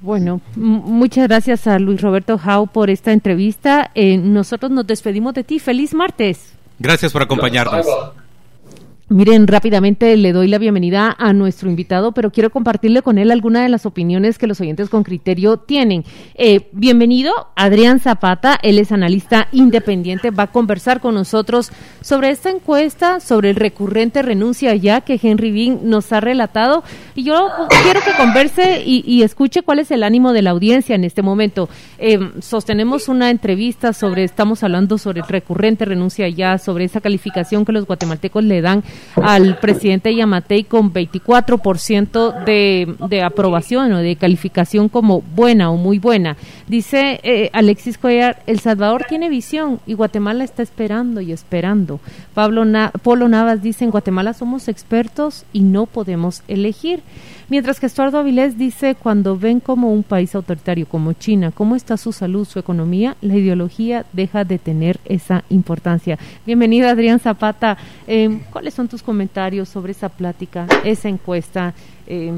[0.00, 3.90] Bueno, muchas gracias a Luis Roberto Jau por esta entrevista.
[3.94, 5.58] Eh, nosotros nos despedimos de ti.
[5.58, 6.54] Feliz martes.
[6.78, 7.86] Gracias por acompañarnos.
[9.10, 13.62] Miren, rápidamente le doy la bienvenida a nuestro invitado, pero quiero compartirle con él algunas
[13.62, 16.04] de las opiniones que los oyentes con criterio tienen.
[16.34, 22.50] Eh, bienvenido, Adrián Zapata, él es analista independiente, va a conversar con nosotros sobre esta
[22.50, 26.84] encuesta, sobre el recurrente renuncia ya que Henry Bean nos ha relatado.
[27.14, 27.48] Y yo
[27.84, 31.70] quiero que converse y, escuche cuál es el ánimo de la audiencia en este momento.
[31.96, 37.64] Eh, sostenemos una entrevista sobre, estamos hablando sobre el recurrente renuncia ya, sobre esa calificación
[37.64, 38.84] que los guatemaltecos le dan
[39.16, 45.98] al presidente Yamatei con 24% de, de aprobación o de calificación como buena o muy
[45.98, 46.36] buena.
[46.66, 52.00] Dice eh, Alexis Cuellar, El Salvador tiene visión y Guatemala está esperando y esperando.
[52.34, 57.02] Pablo Na Polo Navas dice, en Guatemala somos expertos y no podemos elegir.
[57.50, 61.96] Mientras que Estuardo Avilés dice, cuando ven como un país autoritario como China, cómo está
[61.96, 66.18] su salud, su economía, la ideología deja de tener esa importancia.
[66.44, 67.78] Bienvenido Adrián Zapata.
[68.06, 71.72] Eh, ¿Cuáles son tus comentarios sobre esa plática, esa encuesta?
[72.06, 72.34] Eh,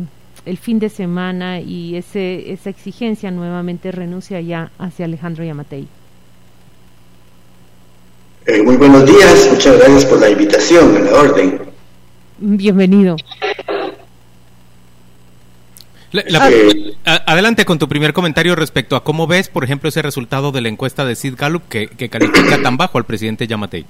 [0.46, 5.88] el fin de semana y ese, esa exigencia nuevamente renuncia ya hacia Alejandro Yamatei.
[8.46, 11.60] Eh, muy buenos días, muchas gracias por la invitación, en la orden.
[12.38, 13.16] Bienvenido.
[16.12, 20.02] La, la, eh, adelante con tu primer comentario respecto a cómo ves, por ejemplo, ese
[20.02, 23.86] resultado de la encuesta de Sid Gallup que, que califica tan bajo al presidente Yamatei.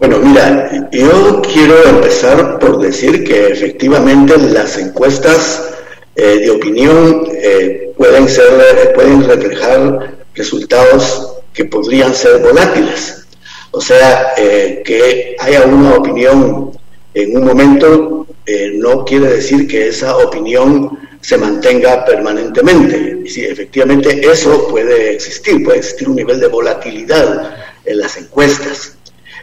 [0.00, 5.74] Bueno, mira, yo quiero empezar por decir que efectivamente las encuestas
[6.16, 13.26] eh, de opinión eh, pueden ser, pueden reflejar resultados que podrían ser volátiles.
[13.72, 16.72] O sea, eh, que haya una opinión
[17.14, 23.18] en un momento eh, no quiere decir que esa opinión se mantenga permanentemente.
[23.24, 28.96] Y sí, efectivamente eso puede existir, puede existir un nivel de volatilidad en las encuestas.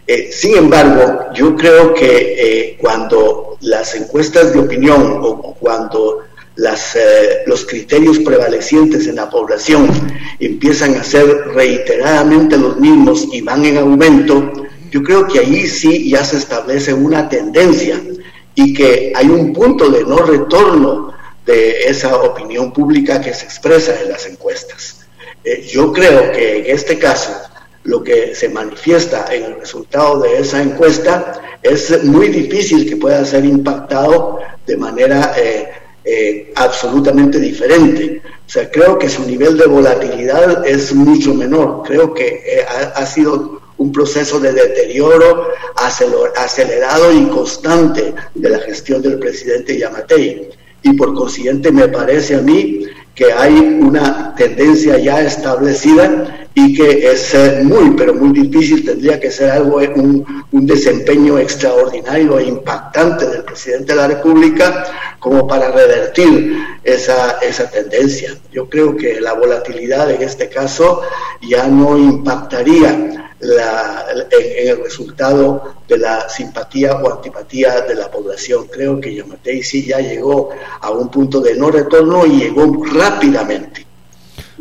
[0.05, 6.23] Eh, sin embargo, yo creo que eh, cuando las encuestas de opinión o cuando
[7.45, 9.87] los criterios prevalecientes en la población
[10.39, 14.51] empiezan a ser reiteradamente los mismos y van en aumento,
[14.97, 18.01] yo creo que ahí sí ya se establece una tendencia
[18.55, 21.13] y que hay un punto de no retorno
[21.45, 25.05] de esa opinión pública que se expresa en las encuestas.
[25.43, 27.31] Eh, yo creo que en este caso
[27.83, 33.23] lo que se manifiesta en el resultado de esa encuesta es muy difícil que pueda
[33.23, 35.69] ser impactado de manera eh,
[36.03, 38.19] eh, absolutamente diferente.
[38.25, 41.83] O sea, creo que su nivel de volatilidad es mucho menor.
[41.85, 45.49] Creo que eh, ha, ha, sido un proceso de deterioro
[46.35, 50.49] acelerado y constante de la gestión del presidente Yamatei.
[50.83, 52.85] Y por consiguiente me parece a mí
[53.17, 59.31] que hay una tendencia ya establecida y que es muy, pero muy difícil, tendría que
[59.31, 64.85] ser algo, un, un, desempeño extraordinario e impactante del presidente de la República
[65.19, 68.35] como para revertir esa, esa tendencia.
[68.51, 71.01] Yo creo que la volatilidad en este caso
[71.41, 78.67] ya no impactaría la, en, el resultado de la simpatía o antipatía de la población.
[78.67, 80.49] Creo que Yamatei sí ya llegó
[80.81, 83.85] a un punto de no retorno y llegó rápidamente.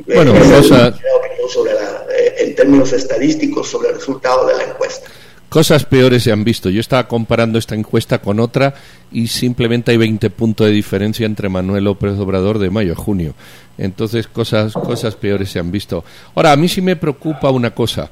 [0.07, 0.89] Bueno, cosa...
[0.89, 5.09] Eh, en términos estadísticos sobre el resultado de la encuesta.
[5.49, 6.71] Cosas peores se han visto.
[6.71, 8.75] Yo estaba comparando esta encuesta con otra
[9.13, 13.35] y simplemente hay 20 puntos de diferencia entre Manuel López Obrador de mayo a junio.
[13.79, 16.05] Entonces, cosas, cosas peores se han visto.
[16.35, 18.11] Ahora, a mí sí me preocupa una cosa.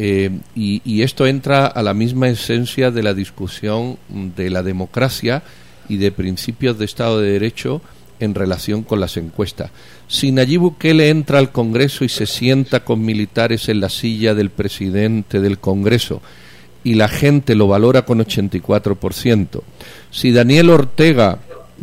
[0.00, 5.42] Eh, y, y, esto entra a la misma esencia de la discusión de la democracia
[5.88, 7.82] y de principios de Estado de Derecho
[8.20, 9.70] en relación con las encuestas.
[10.06, 14.50] Si Nayib Bukele entra al Congreso y se sienta con militares en la silla del
[14.50, 16.22] presidente del Congreso
[16.84, 19.62] y la gente lo valora con 84%,
[20.10, 21.40] si Daniel Ortega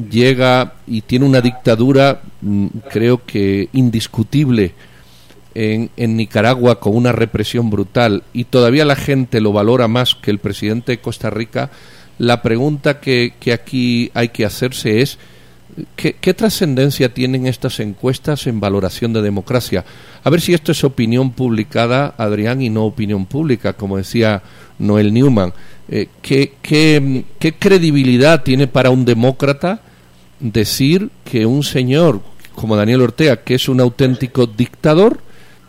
[0.10, 4.74] llega y tiene una dictadura, mm, creo que indiscutible,
[5.56, 10.32] en, en, Nicaragua con una represión brutal y todavía la gente lo valora más que
[10.32, 11.72] el presidente de Costa Rica,
[12.18, 15.18] la pregunta que, que aquí hay que hacerse es
[15.98, 19.84] ¿Qué, trascendencia tienen estas encuestas en valoración de democracia?
[20.24, 24.42] A ver si esto es opinión publicada, Adrián, y no opinión pública, como decía
[24.80, 25.52] Noel Newman.
[25.90, 29.82] Eh, ¿qué, qué, qué credibilidad tiene para un demócrata
[30.40, 32.22] decir que un señor
[32.54, 35.20] como Daniel Ortega, que es un auténtico dictador,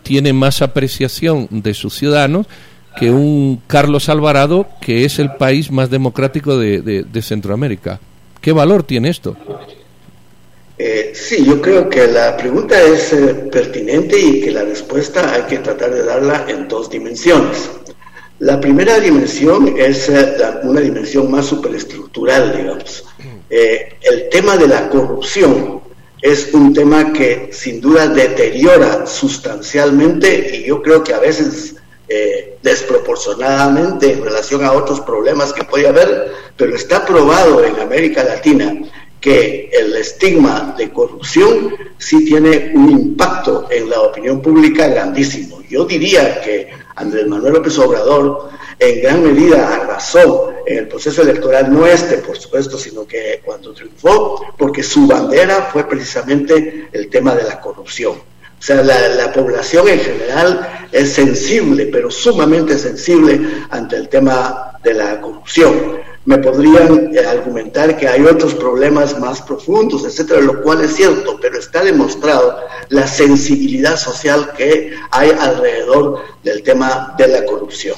[0.06, 2.46] tiene más apreciación de sus ciudadanos
[2.96, 7.98] que un Carlos Alvarado, que es el país más democrático de, Centroamérica?
[8.40, 9.36] ¿Qué valor tiene esto?
[10.78, 15.42] Eh, sí, yo creo que la pregunta es eh, pertinente y que la respuesta hay
[15.42, 17.70] que tratar de darla en dos dimensiones.
[18.38, 23.04] La primera dimensión es eh, una dimensión más superestructural, digamos.
[23.50, 25.80] el tema de la corrupción
[26.22, 31.76] es un tema que sin duda deteriora sustancialmente y yo creo que a veces
[32.62, 38.76] desproporcionadamente en relación a otros problemas que puede haber, pero está probado en América Latina
[39.26, 45.62] que el estigma de corrupción sí tiene un impacto en la opinión pública grandísimo.
[45.68, 51.72] Yo diría que Andrés Manuel López Obrador en gran medida arrasó en el proceso electoral,
[51.72, 57.34] no este por supuesto, sino que cuando triunfó, porque su bandera fue precisamente el tema
[57.34, 58.12] de la corrupción.
[58.12, 64.78] O sea, la, la, población en general es sensible, pero sumamente sensible ante el tema
[64.84, 70.60] de la corrupción me podrían eh, argumentar que hay otros problemas más profundos, etcétera, lo
[70.60, 72.58] cual es cierto, pero está demostrado
[72.88, 77.96] la sensibilidad social que hay alrededor del tema de la corrupción.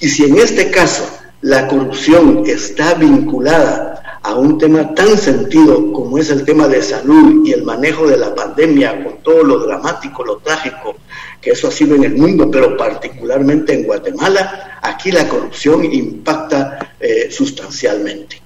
[0.00, 1.08] Y si en este caso
[1.40, 7.46] la corrupción está vinculada a un tema tan sentido como es el tema de salud
[7.46, 10.96] y el manejo de la pandemia, con todo lo dramático, lo trágico
[11.40, 16.85] que eso ha sido en el mundo, pero particularmente en Guatemala, aquí la corrupción impacta
[17.00, 18.40] eh, sustancialmente.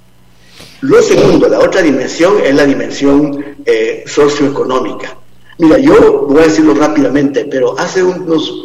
[0.82, 5.16] Lo segundo, la otra dimensión es la dimensión eh, socioeconómica.
[5.58, 8.64] Mira, yo voy a decirlo rápidamente, pero hace, unos,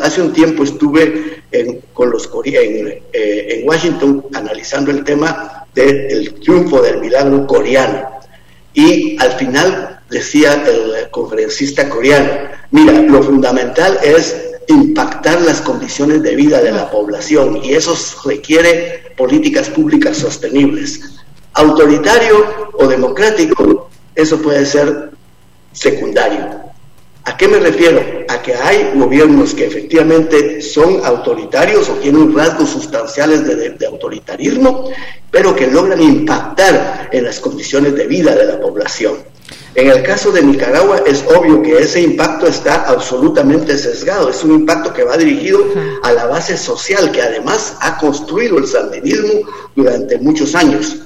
[0.00, 6.80] hace un tiempo estuve en, con los, eh, en Washington analizando el tema del triunfo
[6.80, 8.08] del milagro coreano.
[8.72, 12.30] Y al final decía el conferencista coreano,
[12.70, 19.12] mira, lo fundamental es impactar las condiciones de vida de la población y eso requiere
[19.16, 21.00] políticas públicas sostenibles.
[21.54, 25.10] Autoritario o democrático, eso puede ser
[25.72, 26.70] secundario.
[27.24, 28.02] ¿A qué me refiero?
[28.28, 34.90] A que hay gobiernos que efectivamente son autoritarios o tienen rasgos sustanciales de, autoritarismo,
[35.30, 39.18] pero que logran impactar en las condiciones de vida de la población.
[39.74, 44.52] En el caso de Nicaragua es obvio que ese impacto está absolutamente sesgado, es un
[44.52, 45.60] impacto que va dirigido
[46.02, 50.96] a la base social que además ha construido el sandinismo durante muchos años.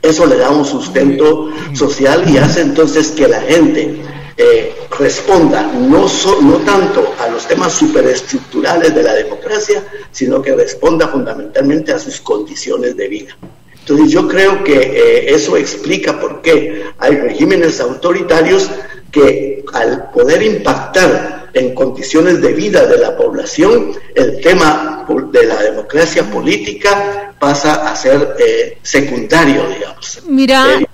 [0.00, 4.02] Eso le da un sustento social y hace entonces que la gente
[4.36, 6.06] eh, responda no,
[6.42, 12.20] no tanto a los temas superestructurales de la democracia, sino que responda fundamentalmente a sus
[12.20, 13.36] condiciones de vida.
[13.84, 18.70] Entonces yo creo que eh, eso explica por qué hay regímenes autoritarios
[19.12, 25.62] que al poder impactar en condiciones de vida de la población, el tema de la
[25.62, 30.22] democracia política pasa a ser eh, secundario, digamos.
[30.26, 30.86] Mira, Eh,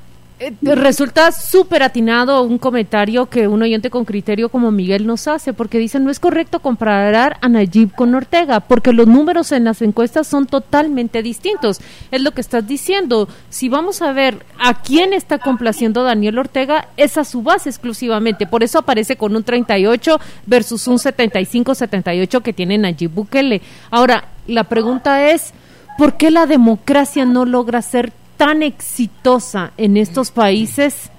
[0.62, 5.79] resulta súper atinado un comentario que un oyente con criterio como Miguel nos hace, porque
[5.79, 10.26] dice no es correcto comparar a Nayib con Ortega, porque los números en las encuestas
[10.26, 11.81] son totalmente distintos.
[12.10, 13.29] Es lo que estás diciendo.
[13.50, 18.46] Si vamos a ver a quién está complaciendo Daniel Ortega, es a su base exclusivamente.
[18.46, 23.60] Por eso aparece con un 38 versus un 75-78 que tiene Nayib Bukele.
[23.90, 25.52] Ahora, la pregunta es,
[25.98, 31.11] ¿por qué la democracia no logra ser tan exitosa en estos países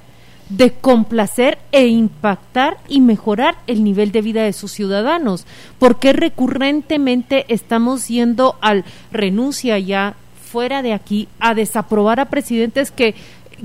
[0.50, 5.46] de complacer e impactar y mejorar el nivel de vida de sus ciudadanos.
[5.78, 10.16] porque recurrentemente estamos yendo al renuncia ya
[10.52, 13.14] fuera de aquí a desaprobar a presidentes que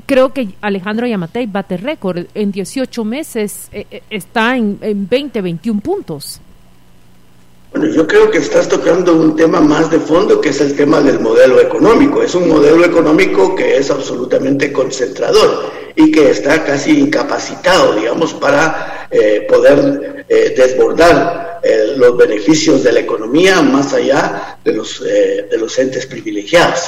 [0.05, 5.41] creo que Alejandro Yamatei bate récord en 18 meses eh, eh, está en, en 20,
[5.41, 6.43] 21 puntos.
[7.73, 11.01] Bueno, yo creo que estás tocando un tema más de fondo, que es el tema
[11.01, 12.23] del modelo económico.
[12.23, 19.09] Es un modelo económico que es absolutamente concentrador y que está casi incapacitado, digamos, para
[19.11, 25.59] eh, poder eh, desbordar eh, los beneficios de la economía más allá de los, de
[25.59, 26.83] los entes privilegiados.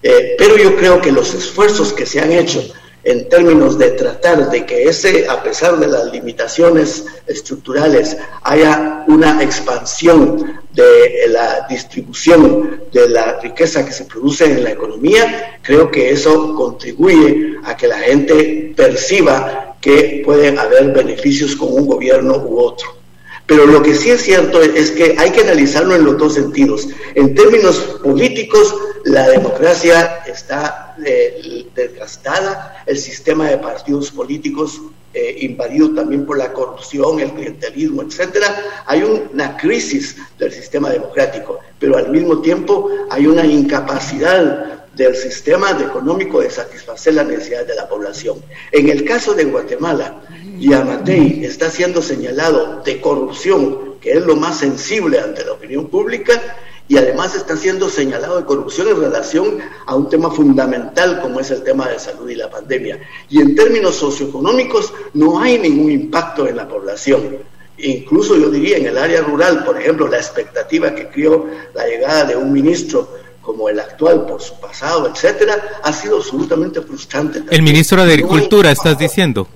[0.00, 2.62] pero yo creo que los esfuerzos que se han hecho
[3.04, 9.42] en términos de tratar de que ese, a pesar de las limitaciones estructurales, haya una
[9.42, 16.10] expansión de la distribución de la riqueza que se produce en la economía, creo que
[16.10, 22.60] eso contribuye a que la gente perciba que pueden haber beneficios con un gobierno u
[22.60, 23.01] otro.
[23.46, 26.88] Pero lo que sí es cierto es que hay que analizarlo en los dos sentidos.
[27.14, 28.74] En términos políticos,
[29.04, 34.80] la democracia está eh, desgastada, el sistema de partidos políticos
[35.14, 38.84] eh, invadido también por la corrupción, el clientelismo, etcétera.
[38.86, 45.70] Hay una crisis del sistema democrático, pero al mismo tiempo hay una incapacidad del sistema
[45.70, 48.42] económico de satisfacer las necesidades de la población.
[48.70, 50.22] En el caso de Guatemala,
[50.58, 56.40] Yamatei está siendo señalado de corrupción, que es lo más sensible ante la opinión pública,
[56.88, 61.50] y además está siendo señalado de corrupción en relación a un tema fundamental como es
[61.50, 63.00] el tema de salud y la pandemia.
[63.30, 67.38] Y en términos socioeconómicos no hay ningún impacto en la población.
[67.78, 72.24] Incluso yo diría en el área rural, por ejemplo, la expectativa que crió la llegada
[72.24, 77.42] de un ministro como el actual por su pasado, etcétera, ha sido absolutamente frustrante.
[77.50, 79.48] El ministro de Agricultura, estás diciendo.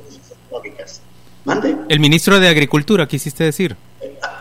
[1.88, 3.76] El ministro de Agricultura, quisiste decir.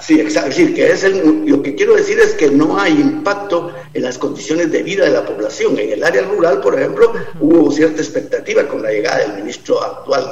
[0.02, 0.50] Sí, exacto.
[0.50, 4.18] Es decir, que es lo que quiero decir es que no hay impacto en las
[4.18, 5.78] condiciones de vida de la población.
[5.80, 10.32] En el área rural, por ejemplo, hubo cierta expectativa con la llegada del ministro actual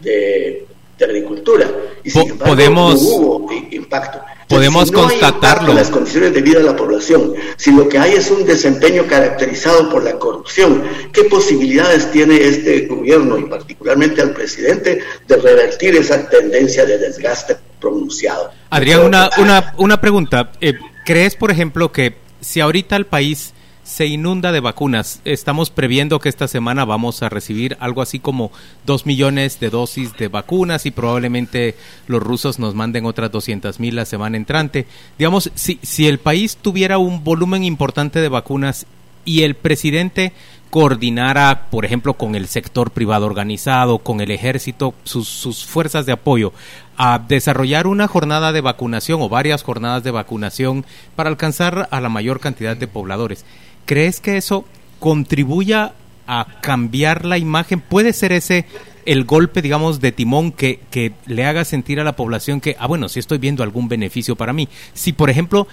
[0.00, 0.66] de,
[1.00, 1.68] Agricultura.
[2.02, 4.20] Y sin embargo, podemos, no hubo impacto.
[4.48, 5.70] Podemos constatarlo.
[5.70, 9.06] En las condiciones de vida de la población, si lo que hay es un desempeño
[9.06, 10.82] caracterizado por la corrupción,
[11.12, 17.56] ¿qué posibilidades tiene este gobierno y particularmente al presidente de revertir esa tendencia de desgaste
[17.80, 18.50] pronunciado?
[18.70, 20.52] Adrián, una, una, una pregunta.
[20.60, 20.74] Eh,
[21.04, 23.54] ¿Crees, por ejemplo, que si ahorita el país
[23.84, 25.20] se inunda de vacunas.
[25.24, 28.50] Estamos previendo que esta semana vamos a recibir algo así como
[28.86, 31.76] dos millones de dosis de vacunas y probablemente
[32.06, 34.86] los rusos nos manden otras doscientas mil la semana entrante.
[35.18, 38.86] Digamos, si, si el país tuviera un volumen importante de vacunas
[39.26, 40.32] y el presidente
[40.70, 46.10] coordinara, por ejemplo, con el sector privado organizado, con el ejército, sus, sus, fuerzas de
[46.10, 46.52] apoyo,
[46.96, 52.08] a desarrollar una jornada de vacunación o varias jornadas de vacunación para alcanzar a la
[52.08, 53.44] mayor cantidad de pobladores.
[53.86, 54.64] ¿Crees que eso
[54.98, 55.92] contribuya
[56.26, 57.80] a cambiar la imagen?
[57.80, 58.66] ¿Puede ser ese
[59.06, 62.86] el golpe, digamos, de timón que, que le haga sentir a la población que, ah,
[62.86, 64.68] bueno, si estoy viendo algún beneficio para mí?
[64.94, 65.66] Si, por ejemplo,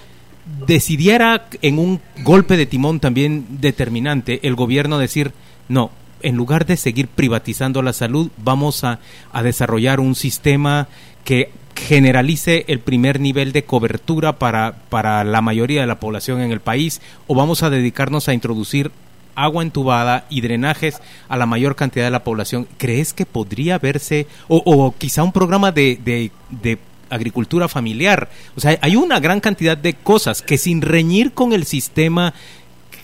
[0.67, 5.31] decidiera en un golpe de timón también determinante el gobierno decir,
[5.69, 5.91] no,
[6.21, 8.99] en lugar de seguir privatizando la salud, vamos a,
[9.31, 10.87] a desarrollar un sistema
[11.23, 16.51] que generalice el primer nivel de cobertura para, para la mayoría de la población en
[16.51, 18.91] el país o vamos a dedicarnos a introducir
[19.35, 24.27] agua entubada y drenajes a la mayor cantidad de la población, ¿crees que podría verse,
[24.47, 26.77] o, o quizá un programa de, de, de,
[27.09, 28.29] agricultura familiar?
[28.55, 32.33] O sea, hay una gran cantidad de cosas que sin reñir con el sistema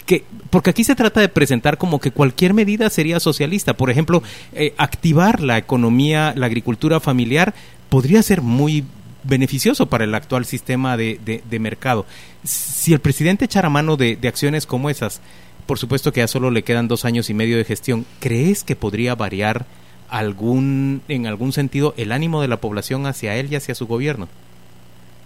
[0.06, 3.76] que, porque aquí se trata de presentar como que cualquier medida sería socialista.
[3.76, 7.54] Por ejemplo, eh, activar la economía, la agricultura familiar,
[7.90, 8.86] podría ser muy
[9.24, 12.06] beneficioso para el actual sistema de, de, mercado.
[12.44, 15.22] Si el presidente echara mano de, de, acciones como esas,
[15.66, 18.76] por supuesto que ya solo le quedan dos años y medio de gestión, ¿crees que
[18.76, 19.66] podría variar
[20.10, 24.28] algún, en algún sentido el ánimo de la población hacia él y hacia su gobierno?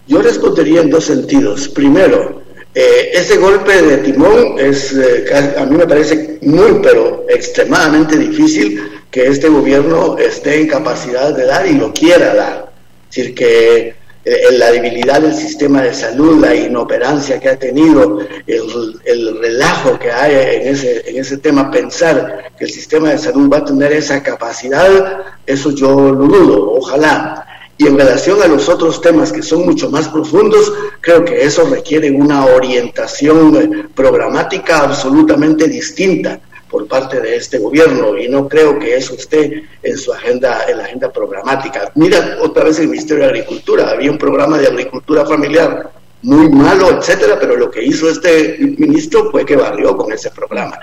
[0.07, 1.67] Yo respondería en dos sentidos.
[1.69, 2.41] Primero,
[2.73, 5.25] Eh, ese golpe de timón es, eh,
[5.57, 11.45] a mí me parece muy, pero extremadamente difícil que este gobierno esté en capacidad de
[11.45, 12.71] dar y lo quiera dar.
[13.09, 18.19] Es decir, que eh, la debilidad del sistema de salud, la inoperancia que ha tenido,
[18.47, 23.51] el, relajo que hay en ese, en ese tema, pensar que el sistema de salud
[23.51, 27.45] va a tener esa capacidad, eso yo lo dudo, ojalá.
[27.81, 31.67] Y en relación a los otros temas que son mucho más profundos, creo que eso
[31.67, 38.77] requiere una orientación eh, programática absolutamente distinta por parte de este gobierno y no creo
[38.77, 41.91] que eso esté en su agenda, en la agenda programática.
[41.95, 46.91] Mira otra vez el Ministerio de Agricultura, había un programa de agricultura familiar muy malo,
[46.91, 50.77] etcétera, pero lo que hizo este ministro fue que barrió con ese programa.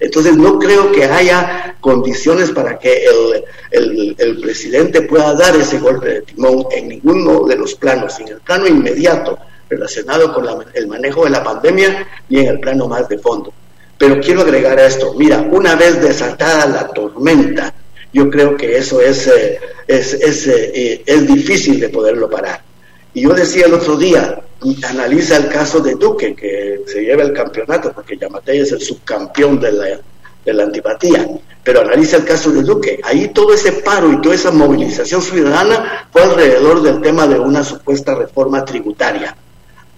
[0.00, 3.04] Entonces no creo que haya condiciones para que
[3.70, 8.28] el, el, presidente pueda dar ese golpe de timón en ninguno de los planos, en
[8.28, 9.38] el plano inmediato
[9.68, 13.52] relacionado con el manejo de la pandemia y en el plano más de fondo.
[13.98, 17.72] Pero quiero agregar a esto, mira, una vez desatada la tormenta,
[18.12, 22.62] yo creo que eso es, eh, es, es, eh, es, difícil de poderlo parar.
[23.14, 24.42] Y yo decía el otro día,
[24.88, 29.60] analiza el caso de Duque, que se lleva el campeonato, porque Yamatei es el subcampeón
[29.60, 30.00] de la,
[30.44, 31.28] de la antipatía,
[31.62, 33.00] pero analiza el caso de Duque.
[33.04, 37.62] Ahí todo ese paro y toda esa movilización ciudadana fue alrededor del tema de una
[37.62, 39.36] supuesta reforma tributaria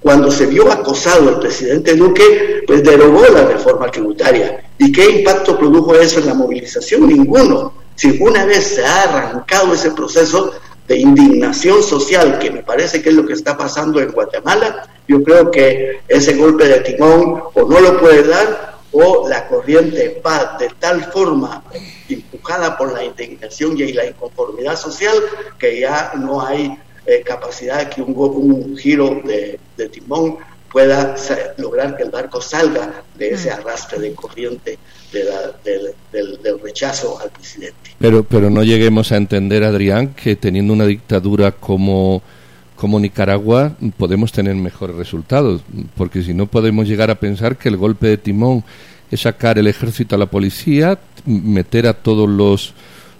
[0.07, 4.63] cuando se vio acosado el presidente Duque, pues derogó la reforma tributaria.
[4.79, 7.09] ¿Y qué impacto produjo eso en la movilización?
[7.09, 7.73] Ninguno.
[7.97, 10.53] Si una vez se ha arrancado ese proceso
[10.87, 15.23] de indignación social, que me parece que es lo que está pasando en Guatemala, yo
[15.23, 20.57] creo que ese golpe de timón o no lo puede dar o la corriente va
[20.59, 21.63] de tal forma
[22.09, 25.15] empujada por la indignación y la inconformidad social
[25.59, 29.59] que ya no hay eh, capacidad que un, un giro de,
[29.89, 30.39] timón
[30.73, 31.15] pueda
[31.59, 33.55] lograr que el barco salga de ese mm.
[33.55, 34.79] arrastre de corriente
[35.13, 37.91] del, rechazo al presidente.
[37.99, 42.23] Pero, pero no lleguemos a entender, Adrián, que teniendo una dictadura como,
[42.75, 45.63] como Nicaragua podemos tener mejores resultados,
[45.97, 48.65] porque si no podemos llegar a pensar que el golpe de timón
[49.11, 52.75] es sacar el ejército a la policía, meter a todos los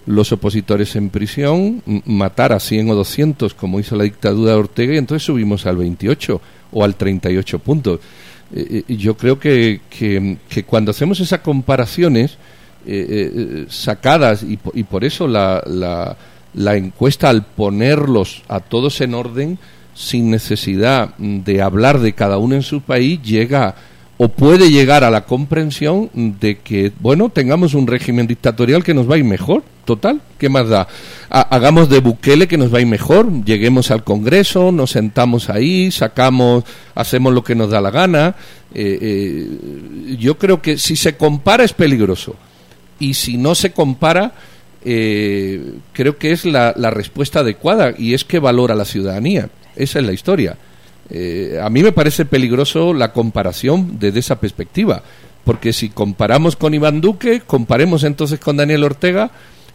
[0.07, 4.93] los opositores en prisión, matar a 100 o 200 como hizo la dictadura de Ortega
[4.93, 7.99] y entonces subimos al 28 o al 38 puntos.
[8.53, 12.37] Eh, eh, yo creo que, que, cuando hacemos esas comparaciones
[12.85, 16.15] eh, sacadas y, y, por eso la, la,
[16.53, 19.59] la encuesta al ponerlos a todos en orden
[19.93, 23.75] sin necesidad de hablar de cada uno en su país llega
[24.17, 29.09] o puede llegar a la comprensión de que, bueno, tengamos un régimen dictatorial que nos
[29.09, 30.87] va a ir mejor, total, ¿qué más da?
[31.29, 35.91] hagamos de Bukele que nos va a ir mejor, lleguemos al Congreso, nos sentamos ahí,
[35.91, 36.63] sacamos,
[36.95, 38.35] hacemos lo que nos da la gana.
[38.73, 42.35] Eh, eh, yo creo que si se compara es peligroso
[42.99, 44.33] y si no se compara,
[44.83, 49.49] eh, creo que es la, la respuesta adecuada y es que valora la ciudadanía.
[49.75, 50.57] Esa es la historia.
[51.09, 55.03] Eh, a mí me parece peligroso la comparación desde esa perspectiva,
[55.45, 59.31] porque si comparamos con Iván Duque, comparemos entonces con Daniel Ortega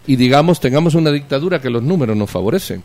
[0.06, 2.82] y digamos tengamos una dictadura que los números nos favorecen.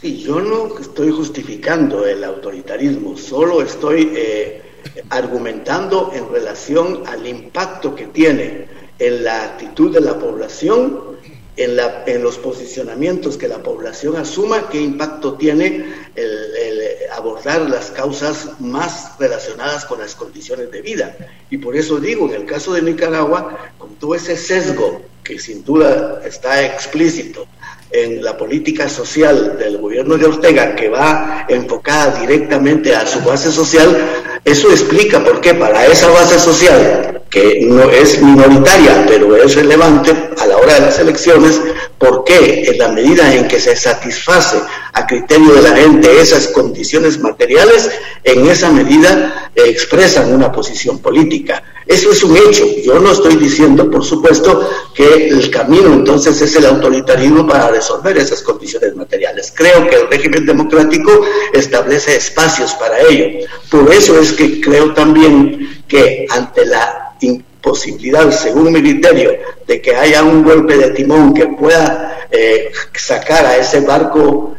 [0.00, 4.62] Sí, yo no estoy justificando el autoritarismo, solo estoy eh,
[5.10, 8.66] argumentando en relación al impacto que tiene
[8.98, 11.19] en la actitud de la población
[11.60, 15.84] en, la, en los posicionamientos que la población asuma, qué impacto tiene
[16.16, 21.14] el, abordar las causas más relacionadas con las condiciones de vida.
[21.50, 25.62] Y por eso digo, en el caso de Nicaragua, con todo ese sesgo que sin
[25.62, 27.46] duda está explícito
[27.90, 33.52] en la política social del gobierno de Ortega, que va enfocada directamente a su base
[33.52, 33.98] social,
[34.46, 40.10] eso explica por qué para esa base social, que no es minoritaria, pero es relevante
[40.36, 41.60] a la hora de las elecciones,
[41.96, 44.58] por qué en la medida en que se satisface
[44.92, 47.90] a criterio de la gente esas condiciones materiales,
[48.24, 51.62] en esa medida expresan una posición política.
[51.86, 52.64] Eso es un hecho.
[52.84, 58.16] Yo no estoy diciendo, por supuesto, que el camino entonces es el autoritarismo para resolver
[58.18, 59.52] esas condiciones materiales.
[59.54, 63.46] Creo que el régimen democrático establece espacios para ello.
[63.68, 67.09] Por eso es que creo también que ante la
[67.60, 69.32] posibilidad, según mi criterio,
[69.66, 74.56] de que haya un golpe de timón que pueda eh, sacar a ese barco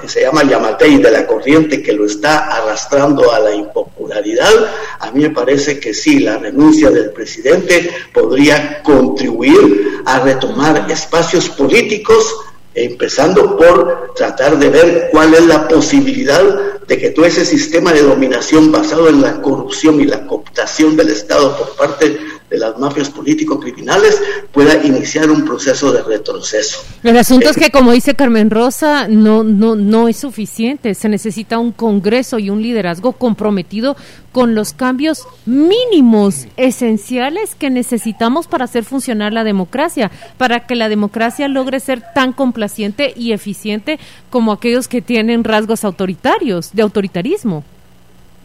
[0.00, 4.52] que se llama Yamatei de la corriente que lo está arrastrando a la impopularidad,
[4.98, 11.48] a mí me parece que sí, la renuncia del presidente podría contribuir a retomar espacios
[11.48, 12.34] políticos
[12.74, 16.42] empezando por tratar de ver cuál es la posibilidad
[16.86, 21.10] de que todo ese sistema de dominación basado en la corrupción y la cooptación del
[21.10, 22.18] Estado por parte
[22.52, 24.20] de las mafias político-criminales
[24.52, 26.84] pueda iniciar un proceso de retroceso.
[27.02, 30.94] El asunto es que, como dice Carmen Rosa, no, no, no es suficiente.
[30.94, 33.96] Se necesita un Congreso y un liderazgo comprometido
[34.32, 40.90] con los cambios mínimos, esenciales que necesitamos para hacer funcionar la democracia, para que la
[40.90, 43.98] democracia logre ser tan complaciente y eficiente
[44.28, 47.64] como aquellos que tienen rasgos autoritarios, de autoritarismo.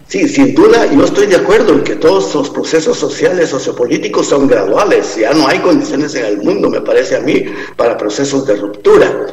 [0.08, 4.48] Sí, sin duda, yo estoy de acuerdo en que todos los procesos sociales, sociopolíticos son
[4.48, 5.18] graduales.
[5.18, 7.44] Ya no hay condiciones en el mundo, me parece a mí,
[7.76, 9.28] para procesos de ruptura.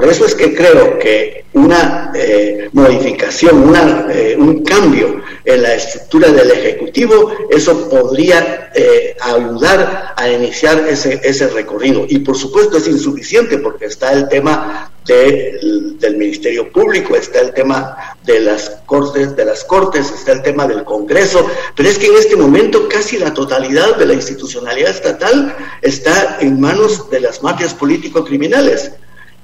[0.00, 5.74] Por eso es que creo que una eh, modificación, una, eh, un cambio en la
[5.74, 12.06] estructura del Ejecutivo, eso podría eh, ayudar a iniciar ese, ese recorrido.
[12.08, 18.16] Y por supuesto es insuficiente porque está el tema del Ministerio Público, está el tema
[18.24, 22.16] de las cortes, de las cortes, está el tema del Congreso, pero es que en
[22.16, 27.74] este momento casi la totalidad de la institucionalidad estatal está en manos de las mafias
[27.74, 28.92] político-criminales.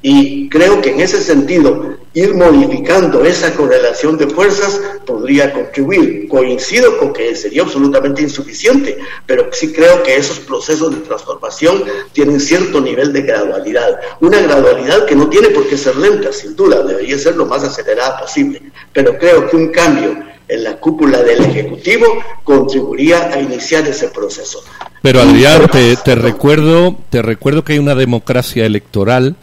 [0.01, 6.29] Y creo que en ese sentido, ir modificando esa correlación de fuerzas podría contribuir.
[6.29, 12.41] Coincido con que sería absolutamente insuficiente, pero sí creo que esos procesos de transformación tienen
[12.41, 13.99] cierto nivel de gradualidad.
[14.21, 17.65] Una gradualidad que no tiene por qué ser lenta, sin duda, debería ser lo más
[17.65, 18.63] acelerada posible.
[18.93, 22.07] Pero creo que un cambio en la cúpula del Ejecutivo
[22.45, 24.63] contribuiría a iniciar ese proceso.
[25.03, 29.37] Pero Adrián, te, te recuerdo, te recuerdo que hay una democracia electoral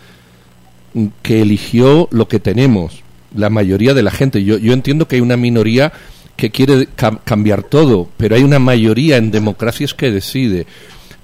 [1.22, 3.04] que eligió lo que tenemos,
[3.36, 4.44] la mayoría de la gente.
[4.44, 5.92] Yo, yo entiendo que hay una minoría
[6.36, 6.88] que quiere
[7.24, 10.66] cambiar todo, pero hay una mayoría en democracias que decide.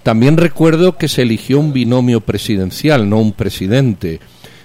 [0.03, 4.19] También recuerdo que se eligió un binomio presidencial, no un presidente.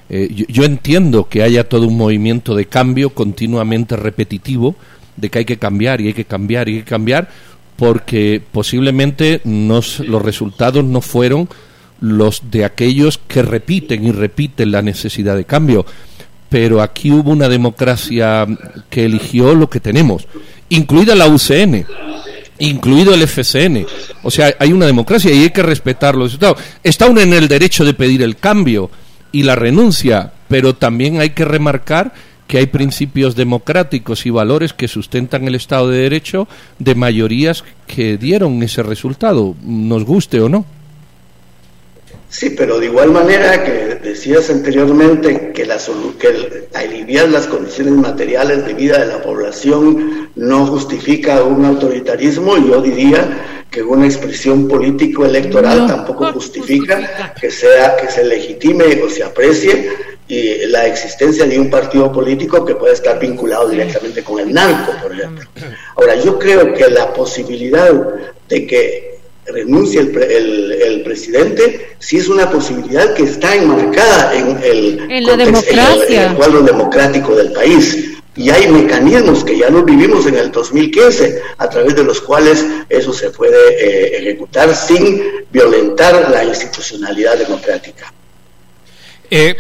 [0.09, 4.77] Eh, yo, yo, entiendo que haya todo un movimiento de cambio continuamente repetitivo,
[5.17, 7.29] de que hay que cambiar y hay que cambiar y hay que cambiar,
[7.77, 11.49] porque posiblemente los resultados no fueron
[12.01, 15.87] los de aquellos que repiten y repiten la necesidad de cambio.
[16.49, 18.47] Pero aquí hubo una democracia
[18.89, 20.27] que eligió lo que tenemos,
[20.69, 21.85] incluida la UCN,
[22.59, 23.87] incluido el FCN.
[24.23, 26.63] O sea, hay una democracia y hay que respetar los resultados.
[26.83, 28.91] Está uno en el derecho de pedir el cambio
[29.33, 32.13] y la renuncia, pero también hay que remarcar
[32.47, 36.47] que hay principios democráticos y valores que sustentan el Estado de Derecho
[36.79, 40.65] de mayorías que dieron ese resultado, nos guste o no.
[42.39, 45.79] Sí, pero de igual manera que decías anteriormente que, la,
[46.19, 52.83] que aliviar las condiciones materiales de vida de la población no justifica un autoritarismo, yo
[52.83, 59.89] diría que una expresión político-electoral tampoco justifica que, sea, que se legitime o se aprecie
[60.29, 64.93] y la existencia de un partido político que puede estar vinculado directamente con el narco,
[65.01, 65.49] por ejemplo.
[65.97, 67.91] Ahora, yo creo que la posibilidad
[68.47, 69.16] de que
[69.49, 76.35] renuncie el, el, presidente, si es una posibilidad que está enmarcada en el, la democracia.
[76.37, 78.13] cuadro democrático del país.
[78.35, 82.67] Y hay mecanismos que ya lo vivimos en el 2015, a través de los cuales
[82.89, 88.13] eso se puede eh, ejecutar sin violentar la institucionalidad democrática.
[89.31, 89.57] Eh,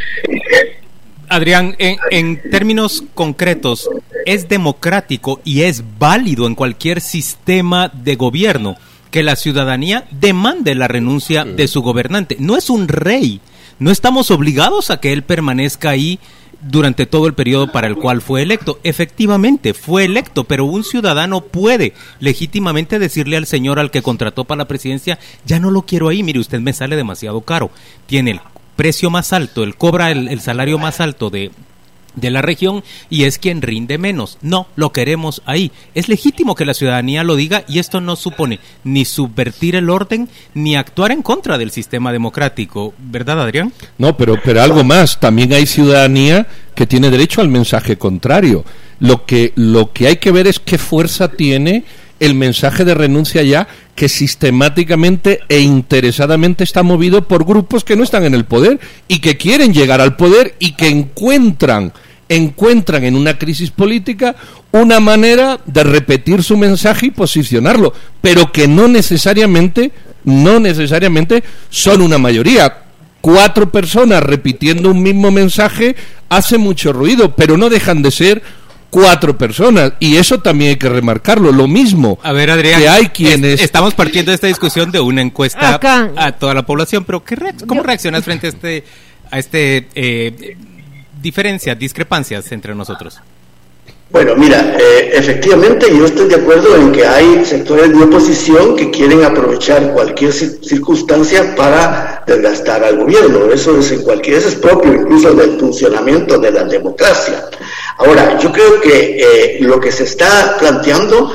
[1.28, 3.88] Adrián, en, en, términos concretos,
[4.26, 8.76] ¿es democrático y es válido en cualquier sistema de gobierno
[9.16, 12.36] que la ciudadanía demande la renuncia de su gobernante.
[12.38, 13.40] No es un rey.
[13.78, 16.18] No estamos obligados a que él permanezca ahí
[16.60, 18.78] durante todo el periodo para el cual fue electo.
[18.84, 24.58] Efectivamente, fue electo, pero un ciudadano puede legítimamente decirle al señor al que contrató para
[24.58, 27.70] la presidencia, ya no lo quiero ahí, mire, usted me sale demasiado caro.
[28.04, 28.40] Tiene el
[28.76, 31.52] precio más alto, él cobra el, el salario más alto de,
[32.16, 34.38] de la región y es quien rinde menos.
[34.42, 35.70] No, lo queremos ahí.
[35.94, 40.28] Es legítimo que la ciudadanía lo diga y esto no supone ni subvertir el orden
[40.54, 43.72] ni actuar en contra del sistema democrático, ¿verdad, Adrián?
[43.98, 48.64] No, pero pero algo más, también hay ciudadanía que tiene derecho al mensaje contrario.
[48.98, 51.84] Lo que lo que hay que ver es qué fuerza tiene
[52.20, 58.04] el mensaje de renuncia ya que sistemáticamente e interesadamente está movido por grupos que no
[58.04, 61.92] están en el poder y que quieren llegar al poder y que encuentran
[62.28, 64.36] encuentran en una crisis política
[64.72, 69.92] una manera de repetir su mensaje y posicionarlo, pero que no necesariamente,
[70.24, 72.82] no necesariamente son una mayoría.
[73.20, 75.96] Cuatro personas repitiendo un mismo mensaje
[76.28, 78.42] hace mucho ruido, pero no dejan de ser
[78.90, 83.06] cuatro personas y eso también hay que remarcarlo lo mismo a ver Adrián que hay
[83.08, 85.78] quienes estamos partiendo de esta discusión de una encuesta
[86.16, 88.84] a toda la población pero ¿qué ¿cómo reaccionas frente a este
[89.30, 90.56] a este eh,
[91.26, 93.20] diferencias, discrepancias entre nosotros?
[94.10, 98.92] Bueno, mira, eh, efectivamente yo estoy de acuerdo en que hay sectores de oposición que
[98.92, 103.50] quieren aprovechar cualquier circunstancia para desgastar al gobierno.
[103.52, 107.46] Eso es en cualquier, eso es propio incluso del funcionamiento de la democracia.
[107.98, 111.32] Ahora, yo creo que eh, lo que se está planteando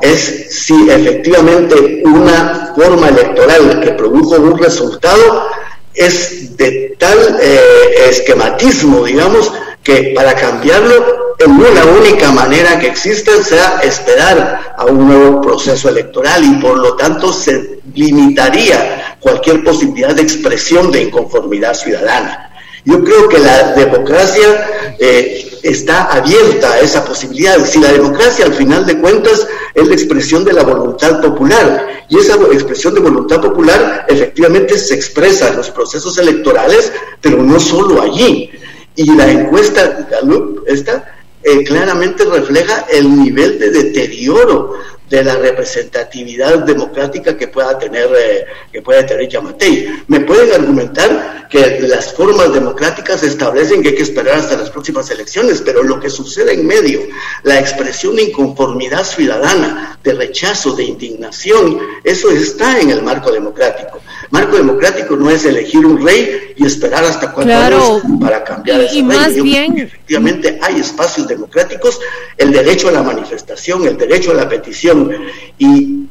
[0.00, 5.46] es si efectivamente una forma electoral que produjo un resultado
[5.94, 13.42] es de tal eh, esquematismo, digamos, que para cambiarlo en una única manera que existe
[13.42, 20.14] sea esperar a un nuevo proceso electoral y por lo tanto se limitaría cualquier posibilidad
[20.14, 22.50] de expresión de inconformidad ciudadana.
[22.84, 27.64] Yo creo que la democracia eh, está abierta a esa posibilidad.
[27.64, 32.18] Si la democracia, al final de cuentas, es la expresión de la voluntad popular, y
[32.18, 38.02] esa expresión de voluntad popular efectivamente se expresa en los procesos electorales, pero no solo
[38.02, 38.50] allí.
[38.94, 44.74] Y la encuesta Gallup, esta, eh, claramente refleja el nivel de deterioro
[45.14, 49.88] de la representatividad democrática que pueda tener eh, que pueda tener Yamatei.
[50.08, 55.08] Me pueden argumentar que las formas democráticas establecen que hay que esperar hasta las próximas
[55.10, 57.00] elecciones, pero lo que sucede en medio,
[57.44, 64.00] la expresión de inconformidad ciudadana, de rechazo, de indignación, eso está en el marco democrático.
[64.34, 68.98] Marco democrático no es elegir un rey y esperar hasta cuatro años para cambiar ese
[68.98, 69.78] y Más bien...
[69.78, 72.00] efectivamente hay espacios democráticos,
[72.36, 75.08] el derecho a la manifestación, el derecho a la petición.
[75.56, 76.08] Y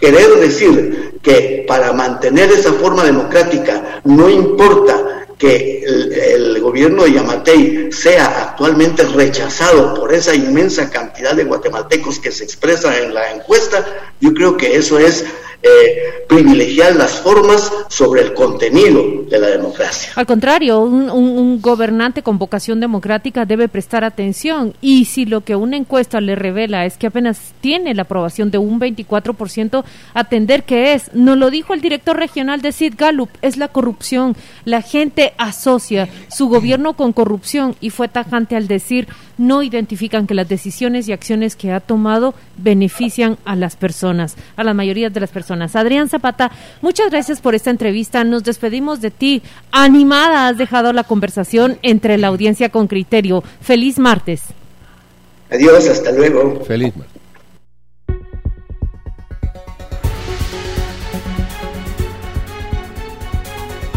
[0.00, 7.90] querer decir que para mantener esa forma democrática no importa que el, gobierno de Yamatei
[7.90, 13.84] sea actualmente rechazado por esa inmensa cantidad de guatemaltecos que se expresa en la encuesta,
[14.20, 15.24] yo creo que eso es
[15.62, 20.10] eh, privilegiar las formas sobre el contenido de la democracia.
[20.16, 25.76] Al contrario, un, gobernante con vocación democrática debe prestar atención y si lo que una
[25.76, 29.84] encuesta le revela es que apenas tiene la aprobación de un 24%,
[30.14, 34.36] atender que es, nos lo dijo el director regional de Sid Gallup, es la corrupción.
[34.64, 34.80] La
[35.30, 39.08] gente asocia su gobierno con corrupción y fue tajante al decir
[39.38, 44.64] no identifican que las decisiones y acciones que ha tomado benefician a las personas, a
[44.64, 45.76] la mayoría de las personas.
[45.76, 46.50] Adrián Zapata,
[46.82, 48.22] muchas gracias por esta entrevista.
[48.24, 49.42] Nos despedimos de ti.
[49.72, 53.42] Animada has dejado la conversación entre la audiencia con criterio.
[53.60, 54.42] Feliz martes.
[55.50, 56.62] Adiós, hasta luego.
[56.64, 57.19] Feliz martes.